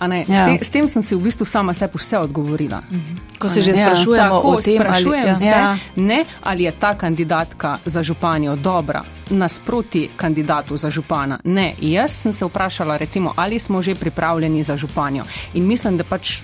Ja. 0.00 0.24
S, 0.24 0.58
te, 0.58 0.64
s 0.64 0.70
tem 0.70 0.88
sem 0.88 1.02
si 1.02 1.14
v 1.14 1.24
bistvu 1.24 1.46
sama 1.48 1.74
sebi 1.74 1.98
vse 1.98 2.18
odgovorila. 2.18 2.82
Mhm. 2.90 3.38
Ko 3.38 3.48
se 3.48 3.60
že 3.60 3.76
sprašujemo 3.76 4.34
ja, 4.34 4.40
o 4.40 4.60
tem, 4.60 4.80
sprašujem 4.80 5.22
ali, 5.22 5.28
ja. 5.28 5.36
se, 5.36 5.44
ja. 5.44 5.78
ne, 5.96 6.24
ali 6.44 6.64
je 6.64 6.72
ta 6.72 6.94
kandidatka 6.94 7.78
za 7.84 8.02
županjo 8.02 8.56
dobra 8.56 9.02
nasproti 9.30 10.08
kandidatu 10.16 10.76
za 10.76 10.90
župana. 10.90 11.38
Ne, 11.44 11.74
jaz 11.80 12.12
sem 12.12 12.32
se 12.32 12.44
vprašala, 12.44 12.96
recimo, 12.96 13.32
ali 13.36 13.58
smo 13.58 13.82
že 13.82 13.94
pripravljeni 13.94 14.62
za 14.62 14.76
županjo. 14.76 15.24
In 15.54 15.66
mislim, 15.66 15.96
da 15.96 16.04
pač 16.04 16.38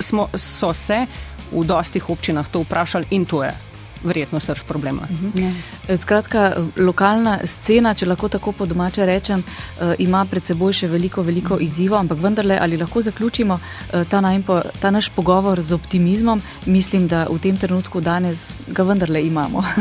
smo, 0.00 0.28
so 0.34 0.74
se 0.74 1.06
v 1.52 1.64
dostih 1.64 2.10
občinah 2.10 2.48
to 2.48 2.60
vprašali 2.60 3.04
in 3.10 3.24
to 3.24 3.44
je 3.44 3.54
verjetno 4.04 4.40
srč 4.40 4.62
problema. 4.68 5.08
Mhm. 5.10 5.48
Skratka, 5.96 6.52
lokalna 6.76 7.38
scena, 7.44 7.94
če 7.94 8.06
lahko 8.06 8.28
tako 8.28 8.52
po 8.52 8.66
domače 8.66 9.06
rečem, 9.06 9.42
eh, 9.44 9.94
ima 9.98 10.24
pred 10.24 10.44
seboj 10.44 10.72
še 10.72 10.88
veliko, 10.88 11.22
veliko 11.22 11.58
izzivov, 11.60 11.98
ampak 11.98 12.18
vendarle, 12.18 12.58
ali 12.60 12.76
lahko 12.76 13.02
zaključimo 13.02 13.58
eh, 13.58 14.04
ta, 14.10 14.20
najpo, 14.20 14.60
ta 14.80 14.90
naš 14.90 15.08
pogovor 15.08 15.62
z 15.62 15.74
optimizmom, 15.74 16.42
mislim, 16.66 17.08
da 17.08 17.26
v 17.30 17.38
tem 17.38 17.56
trenutku 17.56 18.00
danes 18.00 18.52
ga 18.68 18.82
vendarle 18.82 19.26
imamo. 19.26 19.64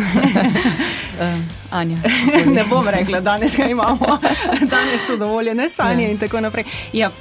Eh, 1.13 1.41
Anja. 1.71 1.97
Ne 2.55 2.63
bom 2.69 2.88
rekla, 2.88 3.19
danes 3.21 3.57
ga 3.57 3.67
imamo, 3.69 4.17
danes 4.73 5.05
so 5.07 5.17
dovoljene 5.17 5.69
sanje 5.69 6.03
ja. 6.03 6.09
in 6.09 6.17
tako 6.17 6.41
naprej. 6.41 6.65
Ja, 6.93 7.12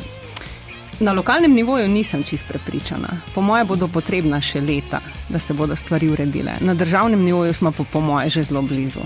Na 1.02 1.12
lokalnem 1.12 1.54
nivoju 1.54 1.88
nisem 1.88 2.22
čist 2.22 2.44
prepričana. 2.48 3.08
Po 3.34 3.42
moje 3.42 3.64
bodo 3.64 3.88
potrebna 3.88 4.38
še 4.40 4.60
leta, 4.62 5.00
da 5.28 5.38
se 5.38 5.54
bodo 5.54 5.74
stvari 5.76 6.06
uredile. 6.08 6.52
Na 6.60 6.74
državnem 6.74 7.24
nivoju 7.24 7.54
smo 7.54 7.72
po, 7.72 7.84
po 7.84 8.00
moje 8.00 8.30
že 8.30 8.44
zelo 8.44 8.62
blizu. 8.62 9.02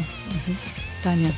Tanja. 1.02 1.30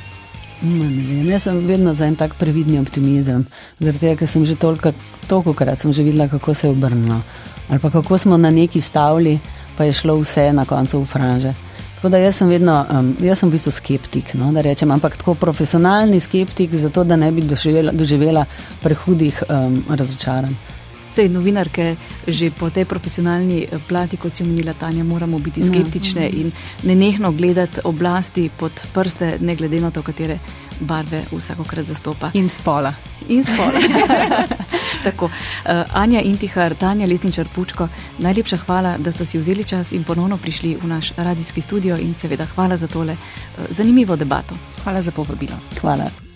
No, 0.61 0.83
ne 0.83 1.03
vem, 1.07 1.29
jaz 1.31 1.47
sem 1.47 1.61
vedno 1.63 1.93
za 1.93 2.09
en 2.11 2.15
tak 2.19 2.35
previdni 2.35 2.75
optimizem, 2.79 3.45
zaradi 3.79 3.99
tega, 3.99 4.17
ker 4.19 4.27
sem 4.27 4.43
že 4.45 4.57
toliko 4.59 5.53
krat 5.55 5.85
videla, 5.85 6.27
kako 6.27 6.53
se 6.53 6.67
je 6.67 6.71
obrnilo. 6.71 7.21
Ali 7.69 7.79
pa 7.79 7.89
kako 7.89 8.17
smo 8.17 8.37
na 8.37 8.51
neki 8.51 8.81
stavli, 8.81 9.39
pa 9.77 9.83
je 9.83 9.93
šlo 9.93 10.19
vse 10.19 10.51
na 10.53 10.65
koncu 10.65 10.99
v 10.99 11.05
franže. 11.05 11.53
Tako 11.99 12.09
da 12.09 12.17
jaz 12.17 12.37
sem 12.39 12.47
vedno, 12.47 12.73
um, 12.95 13.07
jaz 13.19 13.41
sem 13.41 13.49
v 13.49 13.57
bistvu 13.57 13.73
skeptik, 13.75 14.29
no, 14.39 14.53
da 14.55 14.61
rečem, 14.63 14.91
ampak 14.95 15.17
tako 15.19 15.33
profesionalni 15.35 16.21
skeptik, 16.23 16.71
zato 16.79 17.03
da 17.03 17.17
ne 17.19 17.27
bi 17.35 17.43
doživela, 17.43 17.91
doživela 17.91 18.45
prehudih 18.79 19.41
um, 19.49 19.81
razočaranj. 19.89 20.55
Sej 21.09 21.29
novinarke 21.29 21.95
že 22.27 22.51
po 22.51 22.69
tej 22.69 22.85
profesionalni 22.85 23.63
eh, 23.65 23.79
plati, 23.87 24.17
kot 24.17 24.35
si 24.35 24.43
omenila 24.43 24.73
Tanja, 24.73 25.03
moramo 25.03 25.39
biti 25.39 25.59
ja. 25.61 25.67
skeptične 25.67 26.21
ja. 26.21 26.29
in 26.29 26.51
nenehno 26.83 27.31
gledati 27.31 27.81
oblasti 27.83 28.49
pod 28.49 28.71
prste, 28.93 29.37
ne 29.41 29.55
glede 29.55 29.81
na 29.81 29.91
to, 29.91 30.01
katere 30.01 30.39
barve 30.79 31.23
vsakokrat 31.31 31.85
zastopa. 31.85 32.31
In 32.33 32.49
spola. 32.49 32.93
In 33.27 33.43
spola. 33.43 33.79
Tako. 35.03 35.25
Uh, 35.25 35.83
Anja 35.93 36.21
Intihar, 36.21 36.75
Tanja 36.75 37.07
Lesničar 37.07 37.47
Pučko, 37.55 37.87
najlepša 38.17 38.57
hvala, 38.57 38.95
da 38.97 39.11
ste 39.11 39.25
si 39.25 39.37
vzeli 39.37 39.63
čas 39.63 39.91
in 39.91 40.03
ponovno 40.03 40.37
prišli 40.37 40.77
v 40.81 40.87
naš 40.87 41.11
radijski 41.17 41.61
studio 41.61 41.97
in 41.97 42.13
seveda 42.13 42.45
hvala 42.55 42.77
za 42.77 42.87
tole 42.87 43.13
uh, 43.13 43.65
zanimivo 43.69 44.15
debato. 44.15 44.55
Hvala 44.83 45.01
za 45.01 45.11
povabilo. 45.11 45.55
Hvala. 45.81 46.28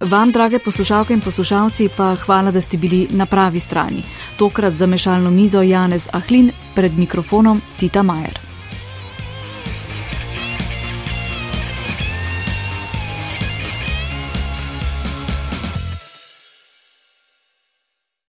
Vam, 0.00 0.32
drage 0.32 0.58
poslušalke 0.58 1.14
in 1.14 1.20
poslušalci, 1.20 1.88
pa 1.96 2.14
hvala, 2.14 2.50
da 2.50 2.60
ste 2.60 2.76
bili 2.76 3.06
na 3.10 3.26
pravi 3.26 3.60
strani. 3.60 4.02
Tokrat 4.38 4.74
za 4.74 4.86
mešalno 4.86 5.30
mizo 5.30 5.62
Janez 5.62 6.08
Ahlin, 6.12 6.52
pred 6.74 6.98
mikrofonom 6.98 7.60
Tita 7.80 8.02
Majer. 8.02 8.45